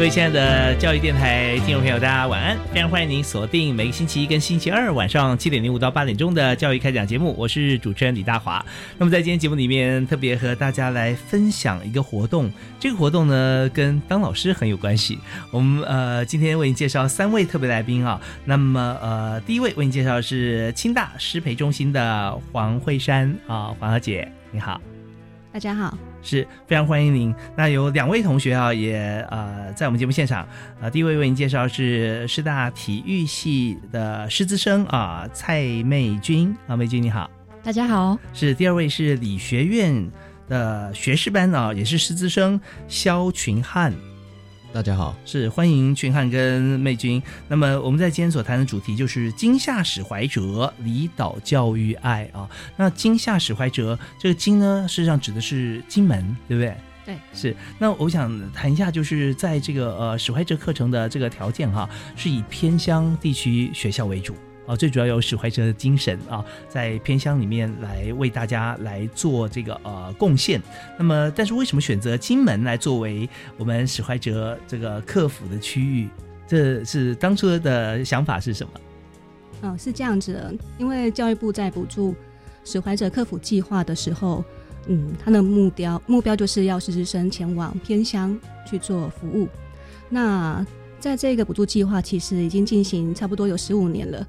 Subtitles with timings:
[0.00, 2.56] 各位亲爱的教育电台听众朋友，大家晚安！
[2.72, 8.64] 非常欢迎您锁定每个星期一跟星期二晚上七点零五到八点钟的教育开讲节目，我是主持人李大华。
[8.96, 15.18] 那么在今天节目里面，特别和大家来分享一个活动，这个活动呢跟当老师很有关系。
[15.50, 18.18] 我们呃今天为您介绍三位特别来宾啊。
[18.46, 24.80] 那么呃第一位为您介绍的是清大师培中心的黄慧珊啊，黄小姐你好，
[25.52, 25.98] 大家好。
[26.22, 27.34] 是非常欢迎您。
[27.56, 30.46] 那有两位同学啊，也呃在我们节目现场。
[30.80, 37.30] 呃，第一位为您介绍是师大体育系的师资生啊，蔡媚君啊，媚君你好，
[37.62, 38.18] 大家好。
[38.32, 40.10] 是第二位是理学院
[40.48, 43.92] 的学士班啊，也是师资生肖群汉。
[44.72, 47.20] 大家好，是欢迎群汉跟妹君。
[47.48, 52.48] 那么我们在今天所谈的主题就是金夏史怀哲离岛教育爱啊。
[52.76, 56.76] 那金夏史怀哲这个金呢，事实上指的是金门，对不对？
[57.04, 57.56] 对，是。
[57.80, 64.36] 那我想谈一下，就是在这个呃史怀哲课程的这个条件哈，是以偏乡地区学校为主。
[64.66, 70.62] 啊，最主要有史怀哲的精神啊，在偏乡里面来为大家来做这个呃贡献。
[70.98, 76.08] 那么，但是为什么选择金门来作为我们史怀哲这个客服的区域？
[76.46, 79.68] 这是当初的想法是什么？
[79.68, 82.14] 哦，是这样子的，因为教育部在补助
[82.64, 84.44] 史怀哲客服计划的时候，
[84.86, 89.48] 嗯，他的目标目标就是要师资生前往偏乡去做服务。
[90.08, 90.64] 那
[90.98, 94.26] 在这个补助计划其实已经进行差不多有十五年了。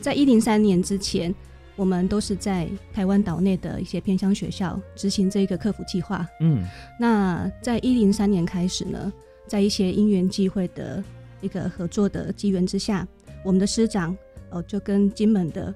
[0.00, 1.34] 在一零三年之前，
[1.74, 6.26] 我们都是在台湾岛内的一些偏乡学校执行这个客服计划。
[6.40, 6.64] 嗯，
[6.98, 9.12] 那在一零三年开始呢，
[9.46, 11.02] 在一些因缘际会的
[11.40, 13.06] 一个合作的机缘之下，
[13.44, 14.16] 我们的师长
[14.50, 15.74] 呃就跟金门的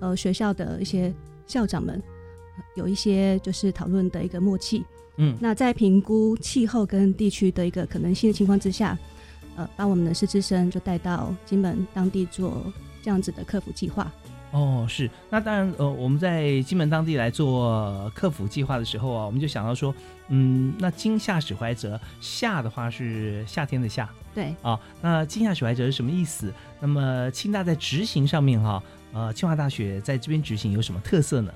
[0.00, 1.12] 呃学校的一些
[1.46, 2.02] 校长们
[2.76, 4.84] 有一些就是讨论的一个默契。
[5.16, 8.98] 嗯，那在评估气候跟地区的一个可能性的情况之下，
[9.56, 12.72] 呃，把我们的师资生就带到金门当地做。
[13.04, 14.10] 这样子的客服计划
[14.50, 19.94] 哦，是那当然呃，我们在金门当地来做客服计划的时候啊，我们就想到说，
[20.28, 26.50] 嗯，那今夏始怀哲夏的话是夏天的夏，对啊，那今夏始怀哲是什么意思？
[26.80, 28.82] 那么清大在执行上面哈，
[29.12, 31.52] 呃，清华大学在这边执行有什么特色呢？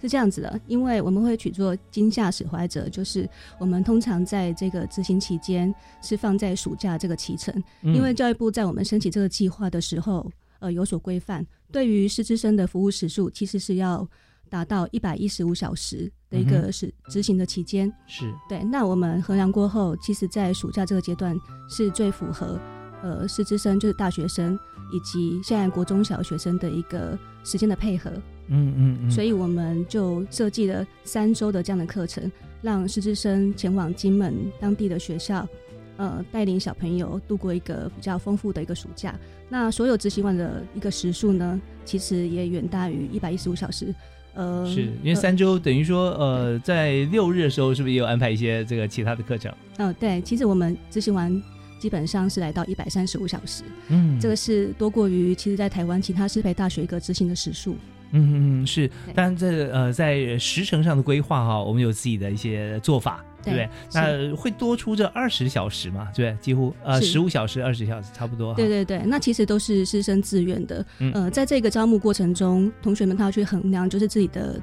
[0.00, 3.28] 嗯，是这样子的，因为我们会取作惊吓使怀者，就是
[3.58, 10.30] 我们通常在这个执行期间是放在暑假这个期程，因为教育部在我们申请这个计划的时候。
[10.62, 14.06] 呃，有所规范，对于师资生的服务时数，其实是要
[14.50, 17.90] 达到一百一十五小时的一个是执行的期间。
[18.06, 18.62] 是对。
[18.64, 21.34] 那我们衡量过后，其实，在暑假这个阶段
[21.66, 22.60] 是最符合
[23.02, 24.54] 呃师资生，就是大学生
[24.92, 28.12] 以及现在国中小学生的一个时间的配合。
[28.50, 29.10] 嗯嗯嗯。
[29.10, 32.30] 所以我们就设计了三周的这样的课程，
[32.60, 35.48] 让师资生前往金门当地的学校。
[35.96, 39.14] 呃，带领小朋友度过一个比较丰富的一个暑假。
[39.50, 43.94] 那所有执行完的一个时数呢，其实也远大于一百一十五小时。
[44.32, 49.52] 呃，是因为三周等于说，呃，在六日的时候，是不是也有安排一些这个其他的课程？
[49.76, 51.30] 嗯，对，其实我们执行完
[51.78, 53.64] 基本上是来到一百三十五小时。
[53.88, 57.76] 嗯，这个是多过于其实在台湾其他师培大学一个执行的时数。
[58.12, 63.24] 嗯嗯是，但这呃在时程上的规划哈，我们有自己的一些做法。
[63.42, 63.70] 对不对？
[63.94, 66.10] 那会多出这二十小时嘛？
[66.14, 68.52] 对，几乎呃十五小时、二十小时差不多。
[68.52, 70.84] 对对对，那其实都是师生自愿的。
[71.14, 74.60] 呃，在这个招募过程中，同学们他要去衡量就是自己的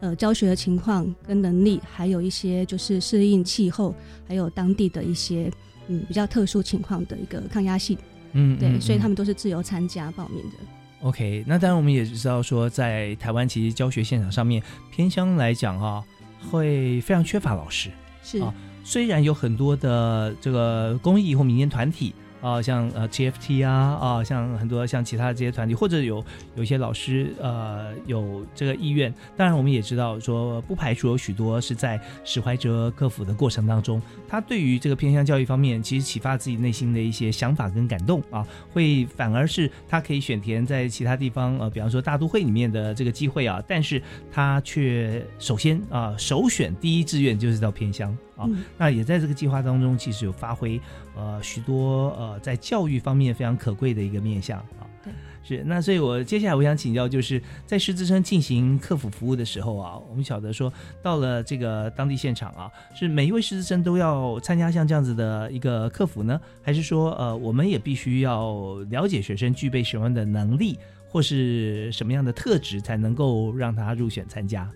[0.00, 3.94] 呃教学的情况跟能力，还有一些就是适应气候，
[4.28, 5.50] 还有当地的一些
[5.88, 7.96] 嗯比较特殊情况的一个抗压性。
[8.34, 10.58] 嗯，对，所以他们都是自由参加报名的。
[11.02, 16.04] OK，那当然我们也知道说，在台湾其实教学现场上面偏乡来讲哈。
[16.50, 17.90] 会非常缺乏老师。
[18.22, 26.24] 是啊虽然有很多的这个公益或民间团体啊、像呃 TFT 啊啊，像很多像其他的这些团体，或者有
[26.56, 29.12] 有一些老师呃有这个意愿。
[29.36, 48.46] 当然，我们也知道说，不排除有许多是在史怀哲克服的过程当中，他对于这个偏向教育方面，其实启发自己内心的一些想法跟感动啊，会反而是他可以选填在其他地方呃，比方说大都会里面的这个机会啊，但是他却首先啊首选第一志愿就是到偏乡啊。
[48.48, 50.80] 嗯那也在这个计划当中，其实有发挥
[51.14, 54.88] 呃许多呃在教育方面非常可贵的一个面向啊。
[55.02, 60.70] 对，是那所以，我接下来我想请教，就是在师资生进行客服服务的时候啊，我们晓得说
[61.02, 70.78] 到了这个当地现场啊，是每一位师资生都要参加像这样子的一个客服呢，还是说呃我们也必须要了解学生具备什么样的能力，
[71.08, 74.70] 或是什么样的特质，才能够让他入选参加？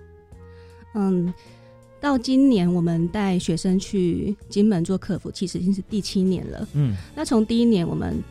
[0.94, 1.34] 嗯，
[2.04, 6.68] 到今年我们带学生去金门做客服，其实已经是第七年了。
[6.74, 8.22] 嗯那从第一年我们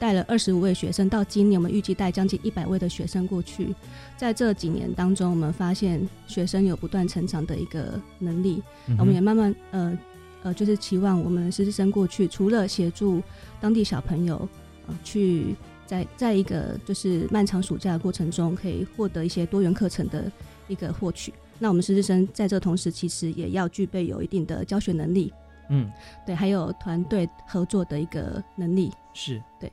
[0.00, 3.72] 带了二十五位学生，到今年我们预计带将近一百位的学生过去。
[4.18, 9.96] 在这几年当中，我们发现学生有不断成长的一个能力，嗯我们也慢慢呃
[10.42, 13.22] 呃，就是期望我们实习生过去，除了协助
[13.60, 14.48] 当地小朋友
[14.88, 15.54] 呃去
[15.86, 20.32] 在在一个就是漫长暑假的过程中，可以获得一些多元课程的
[20.66, 21.32] 一个获取。
[21.60, 25.32] 那我们实习生在这同时，其实也要具备有一定的教学能力，
[25.68, 25.88] 嗯。
[26.26, 28.90] 对，还有团队合作的一个能力。
[29.14, 29.40] 是。
[29.60, 29.70] 对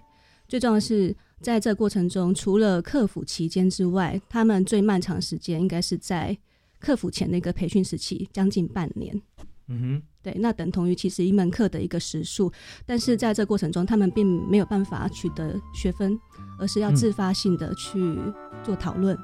[0.47, 6.37] 最重要的是，在这过程中，除了客服期间之外，他们最漫长时间应该是在
[6.79, 9.19] 客服前的一个培训时期，将近半年。
[9.67, 10.03] 嗯哼。
[10.21, 12.51] 对，那等同于其实一门课的一个时数，
[12.85, 16.19] 但是在这过程中，他们并没有办法取得学分，
[16.59, 16.95] 而是要嗯。
[16.95, 18.19] 自发性的去
[18.61, 19.17] 做讨论，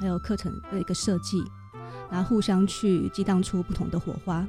[0.00, 1.42] 还有课程的一个设计，
[2.10, 4.46] 然后互相去激荡出不同的火花，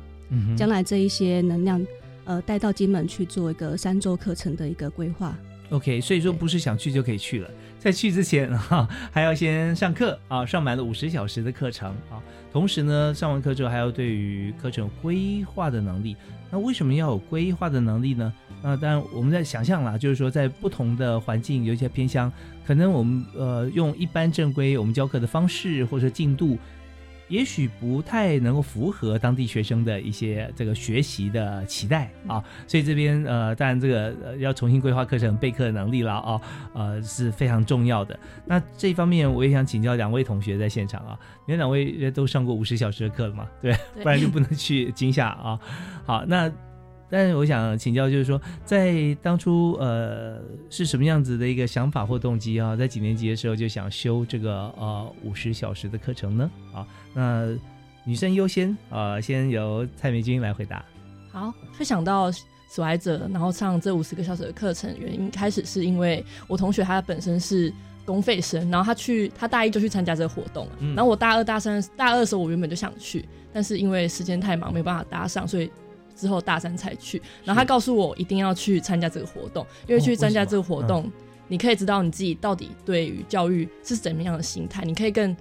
[0.55, 1.85] 将来这一些能量，
[2.25, 5.37] 呃，带到金门去做一个三周课程的一个规划。
[5.69, 12.23] OK，所以说不是想去就可以去了，在去之前哈、还要先上课啊，上满了五十小时的课程啊。
[12.53, 16.15] 同时呢，上完课之后还要对于课程有规划的能力。
[16.49, 18.33] 那为什么要有规划的能力呢？
[18.63, 22.31] 那当然我们在想象啦，就是说在不同的环境有一些偏乡，
[22.65, 26.57] 可能我们呃用一般正规我们教课的方式或者进度。
[27.27, 36.41] 也许不太能够符合当地学生的一些这个学习的期待啊，所以这边呃，当然这个、呃、要重新规划课程备课的能力了啊，
[36.73, 38.17] 呃是非常重要的。
[38.45, 43.47] 那这一方面我也想请教两位同学在现场啊，你们两位都上过五十小时的课了嘛？
[43.61, 45.59] 对，对不然就不能去惊吓啊。
[46.05, 46.51] 好，那
[47.09, 56.51] 但是我想请教，就是说在当初呃是什么样子的一个想法或动机啊，在几年级的时候就想修这个呃五十小时的课程呢？
[56.73, 57.47] 啊，那
[58.03, 60.83] 女生优先啊、先由蔡美君来回答。
[61.31, 62.29] 好，会想到
[62.69, 67.73] 所爱者，然后上这五十个小时的课程，原因开始是因为我同学他本身是
[68.03, 75.71] 公费生，然后他去他大一就去参加这个活动了，嗯然后我大二大三大二的时候我原本就想去，但是因为时间太忙没有办法搭上，所以。
[76.17, 81.09] 之后大三才去，然后他告诉我一定要去参加这个活动，因为去参加这个活动，
[81.47, 85.37] 你可以知道你自己到底对于教育是怎么样的心态，你可以更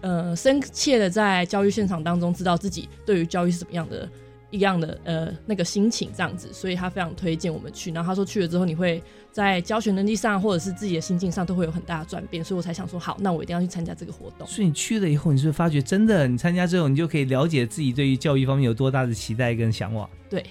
[0.00, 4.08] 呃深切的在教育现场当中知道自己对于教育是怎么样的
[4.56, 7.92] 一样的呃那个心情这样子，所以他非常推荐我们去。
[7.92, 14.48] 然后他说去了之后，你会在教学能力上或者是自己的心境上都会有很大的转变，所以我才想说好，那我一定要去参加这个活动。
[14.48, 20.08] 所以你去了以后，你是不是发觉真的，你参加之后，你就可以了解自己对于教育方面有多大的期待跟向往？
[20.30, 20.44] 对，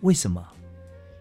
[0.00, 0.42] 为什么？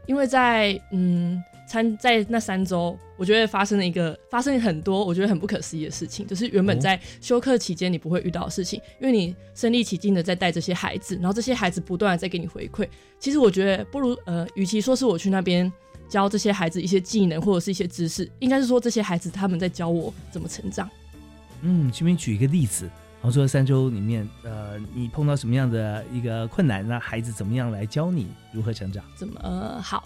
[0.06, 12.88] 因为在嗯参在那三周，我觉得发生了一个发生了很多我觉得很不可思议的事情，就是原本哦在休课期间你不会遇到的事情，因为你身临其境的在带这些孩子，然后这些孩子不断的在给你回馈。
[13.20, 15.72] 其实我觉得不如呃，与其说是我去那边
[16.10, 20.88] 教这些孩子一些技能或者是一些知识，应该是说这些孩子他们在教我怎么成长。
[21.62, 22.90] 嗯，这边举一个例子，
[23.24, 29.01] 然后说三周里面，呃，你碰到什么样的一个困难，那孩子怎么样来教你如何成长？
[29.15, 30.03] 怎么呃好。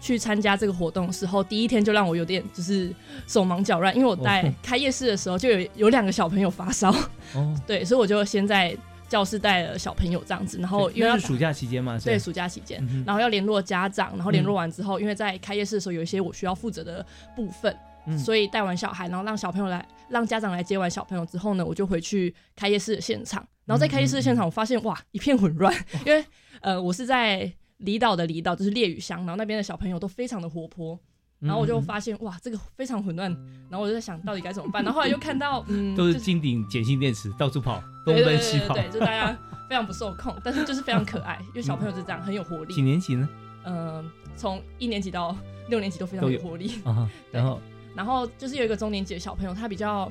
[0.00, 2.94] 去参加这个活动的时候，第一天就让我有点就是
[3.26, 6.94] 手忙脚乱，因为我在哦开夜市的时候就有有两个小朋友发烧，
[7.34, 8.76] 哦， 对，所以我就先在
[9.08, 12.78] 教室带了小朋友这样子，然后因为是暑假期间嘛，对暑假期间。
[12.92, 17.74] 嗯，然后要联络家长，然后联络完之后，因为在开夜市的时候有一些我需要负责的部分，
[18.06, 18.16] 嗯。
[18.16, 25.74] 所以带完小孩，然后让小朋友来，让家长来接完小朋友之后呢，我就回去开业式的现场，然后在开业式的现场，我发现哇一片混乱，
[26.06, 26.24] 因为
[26.60, 30.98] 呃我是在离岛的离岛，就是烈屿乡，然后那边的小朋友都非常的活泼。
[31.40, 33.30] 然后我就嗯发现哇，这个非常混乱，
[33.70, 34.82] 然后我就在想到底该怎么办。
[34.82, 39.38] 然后后来又看到，嗯， 都是金顶碱性电池，到处跑，东奔西跑，对对对，就大家
[39.70, 42.88] 非常不受控， 但是就是非常可爱，因为小朋友就是这样，很有活力几力。
[42.88, 43.28] 年级呢？
[43.66, 45.36] 嗯，从一年级到
[45.68, 46.72] 六年级都非常有有活力。
[46.84, 47.60] 啊，然后
[47.98, 50.08] 然后就是有一个中年级的小朋友，他比较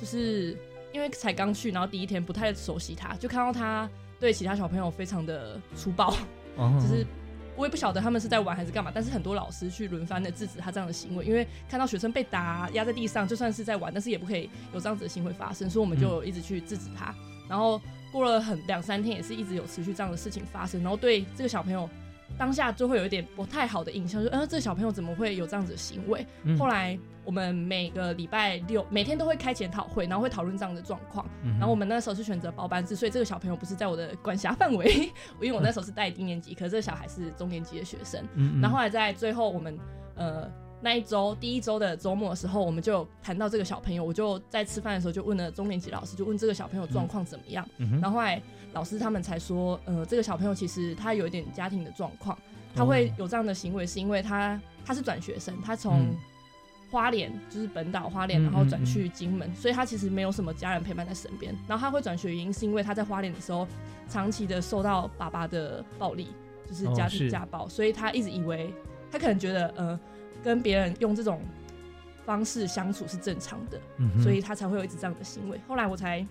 [0.00, 0.56] 就是
[0.90, 3.86] 因为才刚去，然后第一天不太熟悉他，就看到他
[4.18, 6.16] 对其他小朋友非常的粗暴，
[6.56, 7.06] 哦就是
[7.54, 17.14] 我也不晓得他们是在玩还是干嘛，但是很多老师去轮番的制止他这样的行为，因为看到学生被打压在地上，就算是在玩，但是也不可以有这样子的行为发生，所以我们就一直去制止他。
[17.50, 17.78] 然后
[18.10, 21.86] 过了很两三天，也是一直有持续这样的事情发生，然后对这个小朋友
[22.38, 26.26] 当下就会有一点不太好的印象，就呃这个小朋友怎么会有这样子的行为？
[26.44, 31.26] 嗯后来我们每个礼拜六每天都会开检讨会，然后会讨论这样的状况。
[31.42, 38.22] 嗯然后我们那时候是选择包班制，所以这个小朋友不是在我的管辖范围， 因为我那时候是带低年级，可是这个小孩是中年级的学生。
[38.60, 39.78] 然后后来在最后我们
[40.14, 47.66] 呃那一周第一周的周末的时候，我们就谈到这个小朋友，我就在吃饭的时候就问了中年级老师，就问这个小朋友状况怎么样。
[47.78, 48.40] 嗯然后后来
[48.76, 52.38] 老师他们才说，呃，这个小朋友其实他有一点家庭的状况，
[52.74, 56.16] 他会有这样的行为，是因为他他是转学生，他从嗯。
[56.88, 61.52] 花莲就是本岛花莲，嗯然后转去金门，所以他其实没有什么家人陪伴在身边。
[61.66, 63.66] 然后他会转学原因是因为他在花莲的时候，
[64.08, 66.28] 长期的受到爸爸的暴力，
[66.64, 68.72] 就是家庭家暴，所以他一直以为
[69.10, 69.98] 他可能觉得，呃，
[70.44, 71.42] 跟别人用这种
[72.24, 75.60] 方式相处是正常的，嗯所以他才会有一直这样的行为。
[75.66, 76.24] 后来我才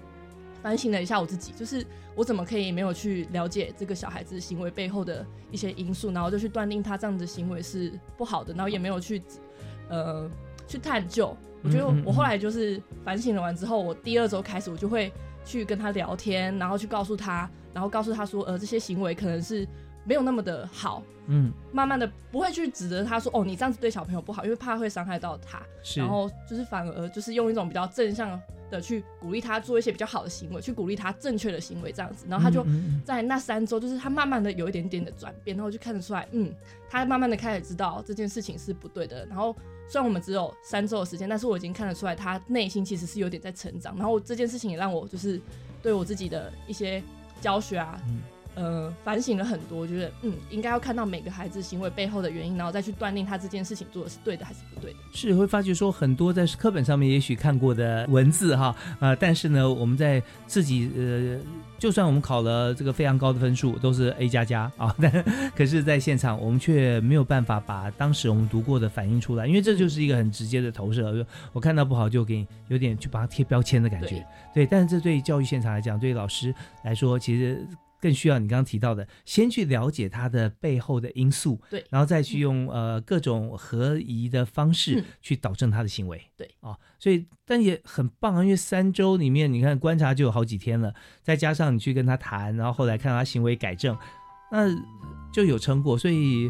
[0.65, 9.22] 反省了一下我自己，就是我怎么可以没有去了解这个小孩子行为背后的一些因素，然后就去断定他这样的行为是不好的，然后也没有去
[9.89, 10.27] 呃
[10.67, 11.38] 去探究。
[11.62, 15.13] 我觉得我后来就是反省了完之后，我第二周开始我就会
[15.45, 19.67] 去跟他聊天，然后去告诉他，然后告诉他说，呃，这些行为可能是
[20.06, 25.62] 没有那么的好，嗯慢慢的不会去指责他说，哦，你这样子对小朋友不好，因为怕会伤害到他。
[25.96, 28.40] 然后就是反而就是用一种比较正向
[28.72, 32.66] 的去鼓励他做一些比较好的行为，去鼓励他正确的行为这样子，然后他就
[33.04, 36.54] 在那三周，就是他慢慢的有一点点的转变，然后就看得出来，嗯，
[36.90, 39.26] 他慢慢的开始知道这件事情是不对的。
[39.28, 39.56] 然后
[39.88, 43.96] 虽然我们只有三周的时间，但是我已经看得出来他内心其实是有点在成长。
[43.98, 45.40] 然后这件事情也让我就是
[45.82, 47.02] 对我自己的一些
[47.42, 48.00] 教学啊。
[48.08, 48.22] 嗯
[48.56, 55.00] 呃，反省了很多，我觉得嗯，应该要看到每个孩子行为背后的原因，然后再去断定他这件事情做的是对的还是不对的。
[55.14, 61.38] 是会发觉说很多在课本上面也许看过的文字哈，呃，但是呢，我们在自己呃，
[61.78, 65.12] 就算我们考了这个非常高的分数，都是 A 加加啊，但
[65.54, 77.68] 可是在现场我们却没有办法把当时我们读过的反映出来，因为这就是一个很直接的投射，我看到不好就给你有点去把它贴标签的感觉，对，但是这对教育现场来讲，对老师来说，其实。
[78.06, 90.94] 更需要你刚刚提到的，先去了解它的背后的因素，对然后再去用呃各种合宜的方式嗯去导正他的行为，对哦，所以但也很棒啊，因为三周里面你看观察就有好几天了，
[91.24, 93.98] 再加上你去跟他谈，然后后来看他行为改正，
[94.52, 94.70] 那
[95.34, 96.48] 就有成果，所以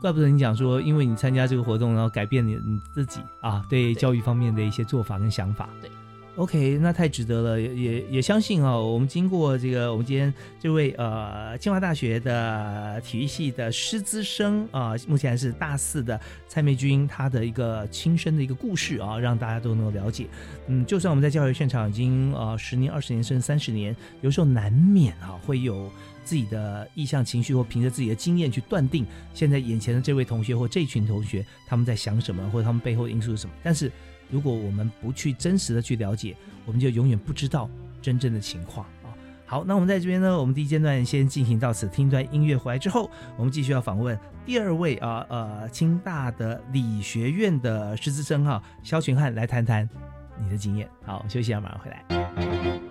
[0.00, 5.90] 怪不得你讲说，因为你参加这个活动，然后改变你你自己啊，对对教育方面的一些做法跟想法，对。
[6.36, 20.26] OK，那太值得了，也也也相信啊、我们经过这个，我们今天这位呃清华大学的体育系的师资生啊、目前还是大四的蔡美君，她的一个亲身的一个故事啊，让大家都能够了解。
[20.68, 25.90] 嗯，就算我们在教育现场已经呃十年、二十年甚至三十年，有时候难免啊会有
[26.24, 33.52] 自己的意向情绪，或凭着自己的经验去断定现在眼前的这位同学或这群同学他们在想什么，或者他们背后因素是什么。
[33.62, 33.92] 但是
[34.32, 36.34] 如果我们不去真实的去了解，
[36.64, 37.68] 我们就永远不知道
[38.00, 39.12] 真正的情况啊。
[39.44, 49.86] 好，那我们在这边呢，我们第一阶段先进行到此，听一段音乐回来之后，我们继续要访问第二位啊呃清大的理学院的师资生哈肖群汉来谈谈
[50.42, 50.88] 你的经验。
[51.04, 52.81] 好，休息一下，马上回来。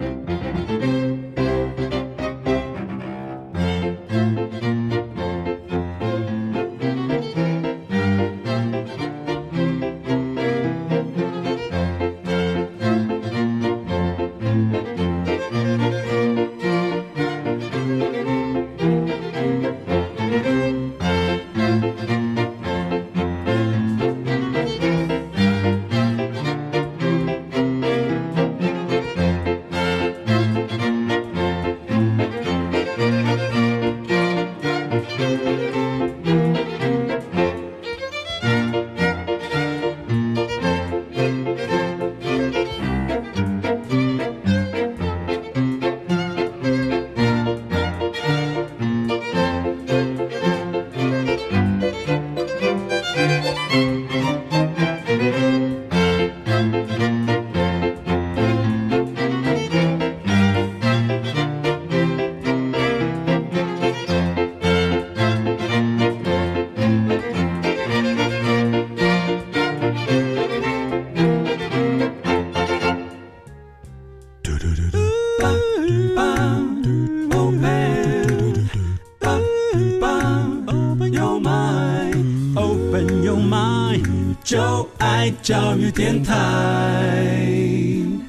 [86.03, 87.13] 电台。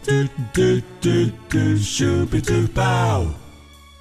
[0.05, 0.12] 嘟
[0.52, 0.61] 嘟
[1.00, 1.09] 嘟
[1.49, 3.26] 嘟，Super Duper。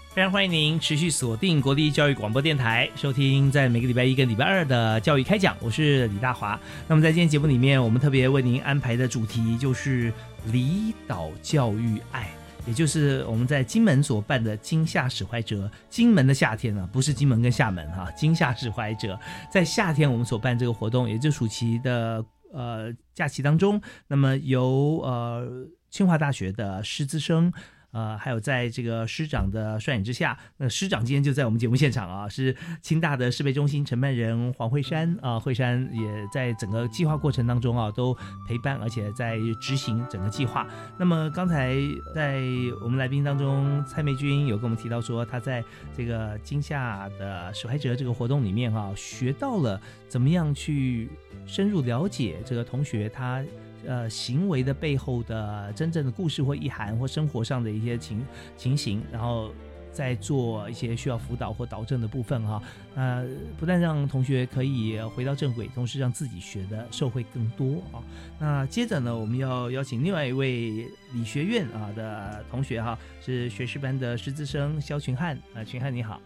[0.09, 6.59] 非常欢迎您持续锁定国立教育广播电台，收听在每个礼拜一跟礼拜二的教育开讲，我是李大华。
[6.85, 10.11] 那么在今天节目里面，我们特别为您安排的主题就是
[10.51, 12.29] 离岛教育爱，
[12.67, 19.17] 也就是我们在金门所办的金夏史怀哲金门的夏天呢、不是金门跟厦门哈、金夏史怀哲
[19.49, 22.21] 在夏天我们所办这个活动，也就是暑期的
[22.53, 27.51] 呃假期当中，那么由呃清华大学的师资生。
[27.91, 38.17] 呃，还有在这个师长的率领之下，那师长今天就在我们节目现场啊，是清大的设备中心承办人黄慧珊啊，慧珊也在整个计划过程当中啊，都
[38.47, 40.65] 陪伴而且在执行整个计划。
[40.97, 41.75] 那么刚才
[42.15, 42.41] 在
[42.83, 45.63] 我们来宾当中，蔡美君有跟我们提到说，他在
[45.95, 51.09] 这个今夏的受害者这个活动里面哈、学到了怎么样去
[51.45, 53.43] 深入了解这个同学他。
[53.85, 59.51] 呃，行为的背后的真正的故事或意涵，或生活上的一些情情形，然后
[59.91, 62.61] 再做一些需要辅导或导正的部分哈。
[62.95, 68.03] 呃，不但让同学可以回到正轨，同时让自己学的受惠更多啊。
[68.39, 76.21] 那接着呢，我们要邀请另外一位理学院啊的同学哈，是学士班的师资生肖群汉啊，群汉你好。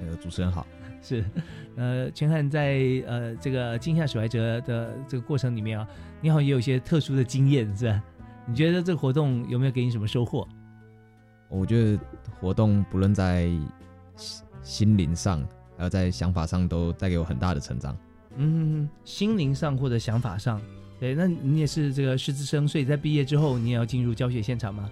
[0.00, 0.66] 呃，主持人好。
[1.02, 1.24] 是，
[1.76, 5.86] 呃，群汉在呃这个惊吓史怀哲的这个过程里面啊，
[6.20, 8.02] 你好像也有一些特殊的经验，是吧？
[8.46, 10.46] 你觉得这个活动有没有给你什么收获？
[11.48, 11.98] 我觉得
[12.40, 13.48] 活动不论在
[14.16, 15.46] 心心灵上，
[15.76, 17.96] 还有在想法上，都带给我很大的成长。
[18.36, 20.60] 嗯，心灵上或者想法上，
[21.00, 24.90] 对，那你也是这个师资生，所以在毕业之后，你也要进入教学现场吗？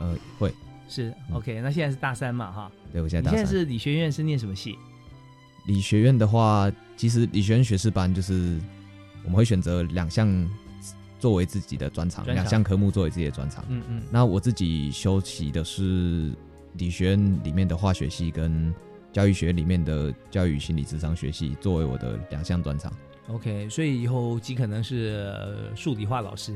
[0.00, 0.52] 呃，会，
[0.88, 3.40] 是，OK，那现在是大三嘛，哈，对我现在大三。
[3.40, 4.76] 你现在是理学院是念什么系？
[5.66, 8.58] 理学院的话，其实理学院学士班就是
[9.24, 10.48] 我们会选择两项
[11.18, 13.64] 作为自己的专长，两项科目作为自己的专长。
[13.68, 16.32] 嗯嗯，那我自己修习的是
[16.74, 18.74] 理学院里面的化学系跟
[19.12, 22.92] 教育学院里面的教育心理智商学系作为我的两项专长
[23.28, 26.54] ，OK，所以以后极可能是呃数理化老师。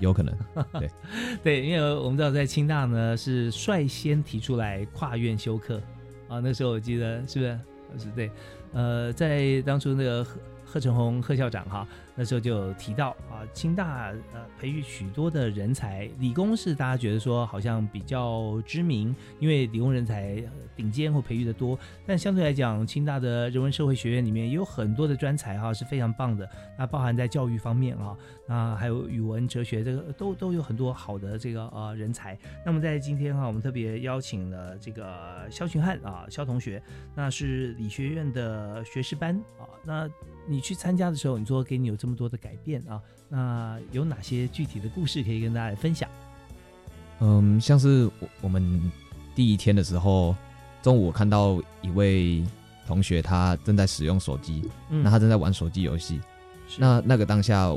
[0.00, 0.32] 有可能。
[1.42, 5.82] 对，因为我们知道在清大呢是率先提出来跨院修课
[6.28, 7.58] 啊，那时候我记得是不是？
[7.98, 8.30] 是对，
[8.72, 10.26] 呃，在当初那个
[10.72, 20.42] 贺成红贺校长哈，那时候就提到啊，清大呃培育许多的人才，理工是大家觉得说好像比较知名，因为理工人才
[20.76, 26.48] 顶尖或培育的多，但相对来讲，清大的人文社会学院里面也有很多的专才哈是非常棒的，
[26.78, 32.38] 那包含在教育方面啊，那还有语文、哲学这个都都有很多好的这个呃人才。
[32.64, 36.82] 那么在今天哈，我们特别邀请了这个肖群汉啊，肖同学，
[37.14, 39.64] 那是理学院的学士班啊。
[39.84, 40.08] 那
[40.46, 46.10] 你去参加的时候，你说给你有这么多的改变啊，那有哪些具体的故事可以跟大家来分享？
[47.20, 48.90] 嗯，像是我我们
[49.36, 50.34] 第一天的时候，
[50.82, 52.44] 中午我看到一位
[52.88, 56.20] 同学他正在使用手机，嗯那他正在玩手机游戏。
[56.76, 57.70] 那那个当下，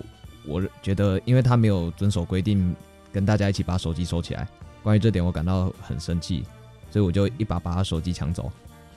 [0.48, 2.76] 我觉得因为他没有遵守规定，
[3.14, 4.48] 跟大家一起把手机收起来，
[4.82, 6.44] 关于这点我感到很生气，
[6.90, 8.52] 所以我就一把把他手机抢走。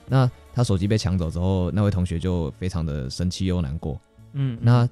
[0.07, 4.01] 那他手机被抢走之后，那位同学就非常的生气又难过。
[4.33, 4.87] 嗯，那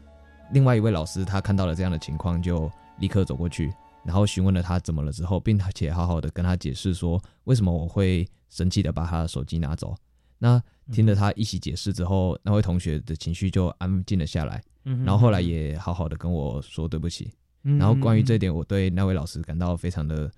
[0.51, 9.95] 另外一位老师他看到了这样的情况，就立刻走过去，然后询问了他怎么了之后，并且好好的跟他解释说为什么我会生气的把他的手机拿走。
[10.39, 17.31] 那听了他一起解释之后，那位同学的情绪就安静了下来，嗯然后后来也好好的跟我说对不起。
[17.63, 20.31] 嗯然后关于这一点，我对那位老师感到非常的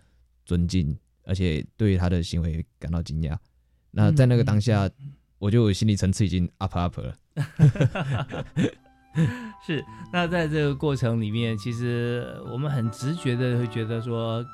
[0.46, 3.38] 尊敬，而且对于他的行为感到惊讶。
[3.92, 4.90] 那在那个当下，
[5.38, 7.16] 我就心理层次已经 up up 了。
[9.66, 14.46] 是，那在这个过程里面，其实我们很直觉的会觉得说，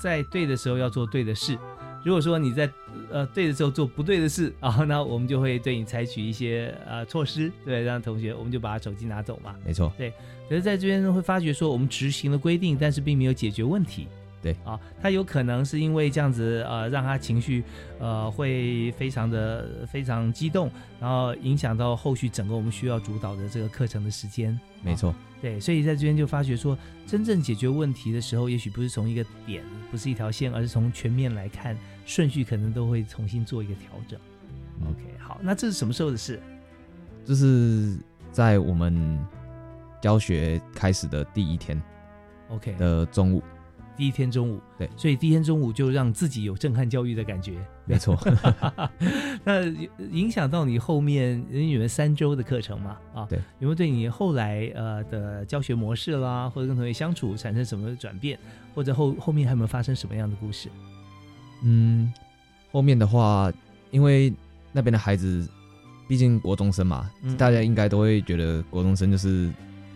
[0.00, 1.58] 在对的时候要做对的事。
[2.04, 2.70] 如果说你在
[3.10, 9.54] 呃对的时候做不对的事啊，那我们就会对你采取一些呃措施，对，让同学我们就把手机拿走嘛。
[9.64, 10.12] 没错，对
[10.48, 14.06] 可是在这边会发觉说，我们执行了规定，但是并没有解决问题。
[14.42, 17.64] 对啊，他有可能是因为这样子呃，让他情绪
[17.98, 20.70] 呃会非常的非常激动，
[21.00, 24.58] 然后影响到后续整个我们需要主导的这个课程的时间。
[24.82, 34.18] 没错，对，所以在这边就发觉说，真正解决问题的时候，也许不是从一个点，不是一条线，而是从全面来看，顺序可能都会重新做一个调整。
[34.80, 36.40] 嗯 OK，好，那这是什么时候的事？
[37.24, 37.96] 这是
[38.30, 39.18] 在我们
[40.00, 41.82] 教学开始的第一天
[42.50, 43.42] OK，的中午，
[43.96, 44.88] 第一天中午，对。
[44.96, 47.54] 所以第一天中午就让自己有震撼教育的感觉。
[47.84, 48.18] 没错，
[49.44, 49.64] 那
[50.10, 58.38] 影响到你后面，你们三周的课程嘛，啊，对，有没有对你后来呃的教学模式啦，或者跟同学相处产生什么转变，
[58.74, 60.68] 或者后后面还有没有发生什么样的故事？
[61.62, 62.12] 嗯，
[62.72, 63.52] 后面的话，
[63.90, 64.32] 因为
[64.72, 65.48] 那边的孩子，
[66.08, 67.36] 毕竟国中生嘛，嗯。
[67.36, 69.50] 大家应该都会觉得国中生就是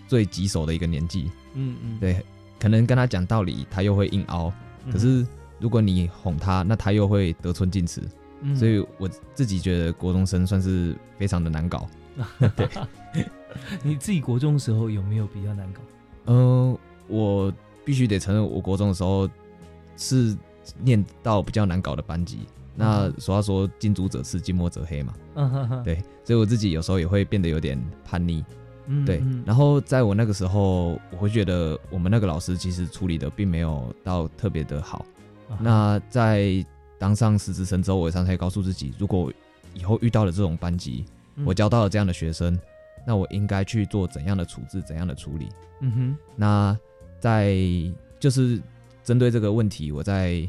[0.07, 2.25] 最棘手的一个年纪，嗯嗯，对，
[2.61, 4.53] 可能跟他讲道理，他又会硬凹，
[4.85, 4.93] 嗯。
[4.93, 5.27] 可是
[5.59, 8.03] 如果你哄他，那他又会得寸进尺，
[8.43, 8.55] 嗯。
[8.55, 11.89] 所以我自己觉得国中生算是非常的难搞。
[12.55, 12.69] 对，
[13.83, 15.81] 你自己国中的时候有没有比较难搞？
[16.27, 17.53] 嗯、我
[17.85, 19.29] 必须得承认，我国中的时候
[19.97, 20.37] 是
[20.79, 22.41] 念到比较难搞的班级。
[22.77, 25.15] 那俗话说“近朱者赤，近墨者黑”嘛，
[25.85, 28.45] 对，所以我自己有时候也会变得有点叛逆。
[29.07, 35.05] 对然后在我那个时候，我会觉得我们那个老师其实处理的并没有到特别的好。
[35.49, 36.65] 啊那在
[36.99, 39.33] 当上实习生之后，我常常也告诉自己，如果
[39.75, 41.05] 以后遇到了这种班级，
[41.37, 42.59] 嗯我教到了这样的学生，
[43.07, 45.49] 那我应该去做怎样的处置，怎样的处理？
[45.81, 46.79] 嗯哼，那
[47.19, 47.57] 在
[48.19, 48.61] 就是
[49.03, 50.49] 针对这个问题，我在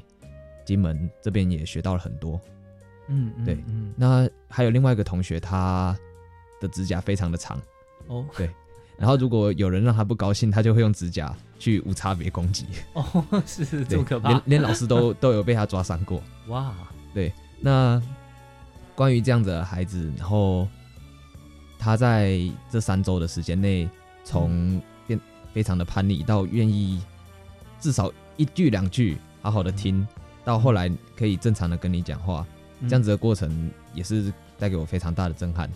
[0.65, 2.39] 金门这边也学到了很多。
[3.07, 5.97] 嗯嗯对嗯那还有另外一个同学，他
[6.59, 7.59] 的指甲非常的长，
[8.11, 8.25] 哦。
[8.35, 8.49] 对。
[8.97, 14.29] 然后如果有人让他不高兴，他就会用指甲去无差别攻击，哦， 是这对么可怕。
[14.29, 16.21] 连连老师都都有被他抓伤过。
[16.49, 16.71] 哇，
[17.11, 17.99] 对那
[18.93, 20.67] 关于这样子的孩子，然后
[21.79, 23.89] 他在这三周的时间内，
[24.23, 25.19] 从变
[25.51, 27.01] 非常的叛逆到愿意
[27.79, 30.07] 至少一句两句好好的听，
[30.45, 32.45] 到后来可以正常的跟你讲话，
[32.81, 32.87] 嗯。
[32.87, 35.67] 这样子的过程也是带给我非常大的震撼。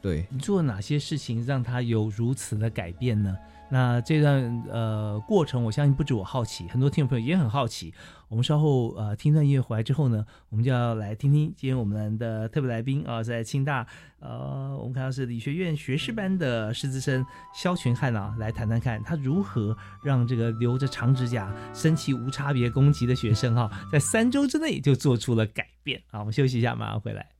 [0.00, 3.36] 对，你做了哪些事情让他有如此的改变呢？
[3.70, 7.92] 那这段呃过程，我相信不止我好奇，很多听众朋友也很好奇。
[8.28, 13.86] 我们稍后呃听段音乐回来之后呢，我们就要来听听今天我们的特别来宾啊、在清大
[14.20, 26.20] 呃，我们看到是理学院学士班的师资生肖群汉啊，来谈谈看他如何让这个留着长指甲、生气无差别攻击的学生哈、在三周之内就做出了改变啊。
[26.20, 27.37] 我们休息一下，马上回来。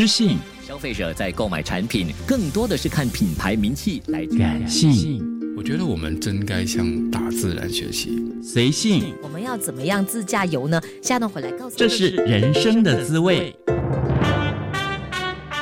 [0.00, 5.22] 知性，消费者在购买产品更多的是看品牌名气来感性，
[5.54, 8.18] 我觉得我们真该向大自然学习。
[8.42, 10.80] 随性，我们要怎么样自驾游呢？
[11.02, 13.54] 下段回来告诉这是人生的滋味。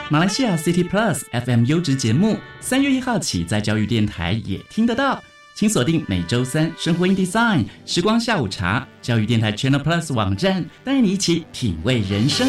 [0.09, 5.21] 马来西亚 City Plus FM 优质节目，三月一号起在教育电台也听得到，
[5.57, 12.47] 请锁定每周三生活 in Design 时光下午茶，教育电台 Channel Plus 网站，带你一起品味人生。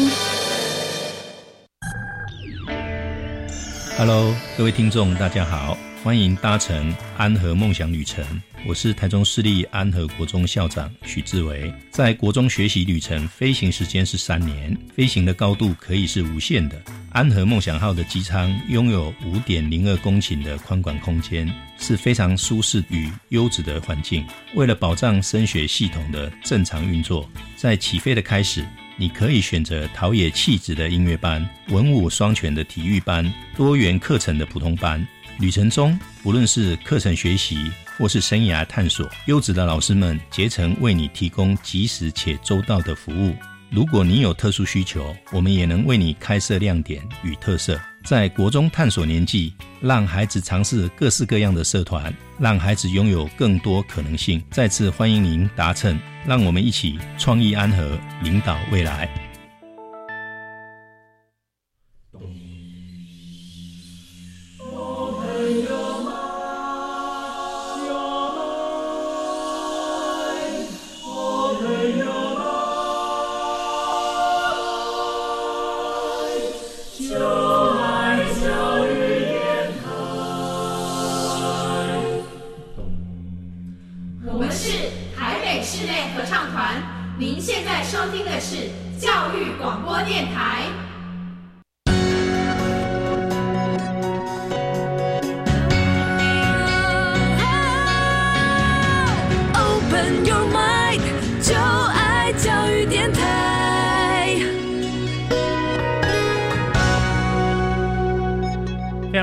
[4.00, 8.24] Hello，各位听众，大家好，欢迎搭乘安和梦想旅程。
[8.66, 11.70] 我是台中市立安和国中校长许志伟。
[11.90, 16.80] 在国中学习旅程，飞行时间是三年，飞行的高度可以是无限的。
[17.12, 21.46] 安和梦想号的机舱拥有五点零二公顷的宽广空间，
[21.78, 24.24] 是非常舒适与优质的环境。
[24.54, 28.64] 为了保障升学系统的正常运作，在起飞的开始。
[29.00, 35.08] 你可以选择陶冶气质的音乐班、文武双全的体育班、多元课程的普通班。
[35.38, 43.34] 旅程中，不论是课程学习或是生涯探索，优质的老师们竭诚为你提供及时且周到的服务。
[43.70, 47.80] 如果你有特殊需求，我们也能为你开设亮点与特色。
[48.04, 54.42] 在国中探索年纪，让孩子尝试各式各样的社团，让孩子拥有更多可能性。
[54.50, 59.29] 再次欢迎您搭乘，让我们一起创意安和，领导未来。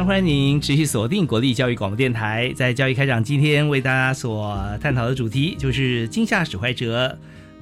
[0.07, 7.17] 欢迎您持续锁定国立教育广播电台，在教育开讲今天为大家所探讨的主题就是惊吓使坏者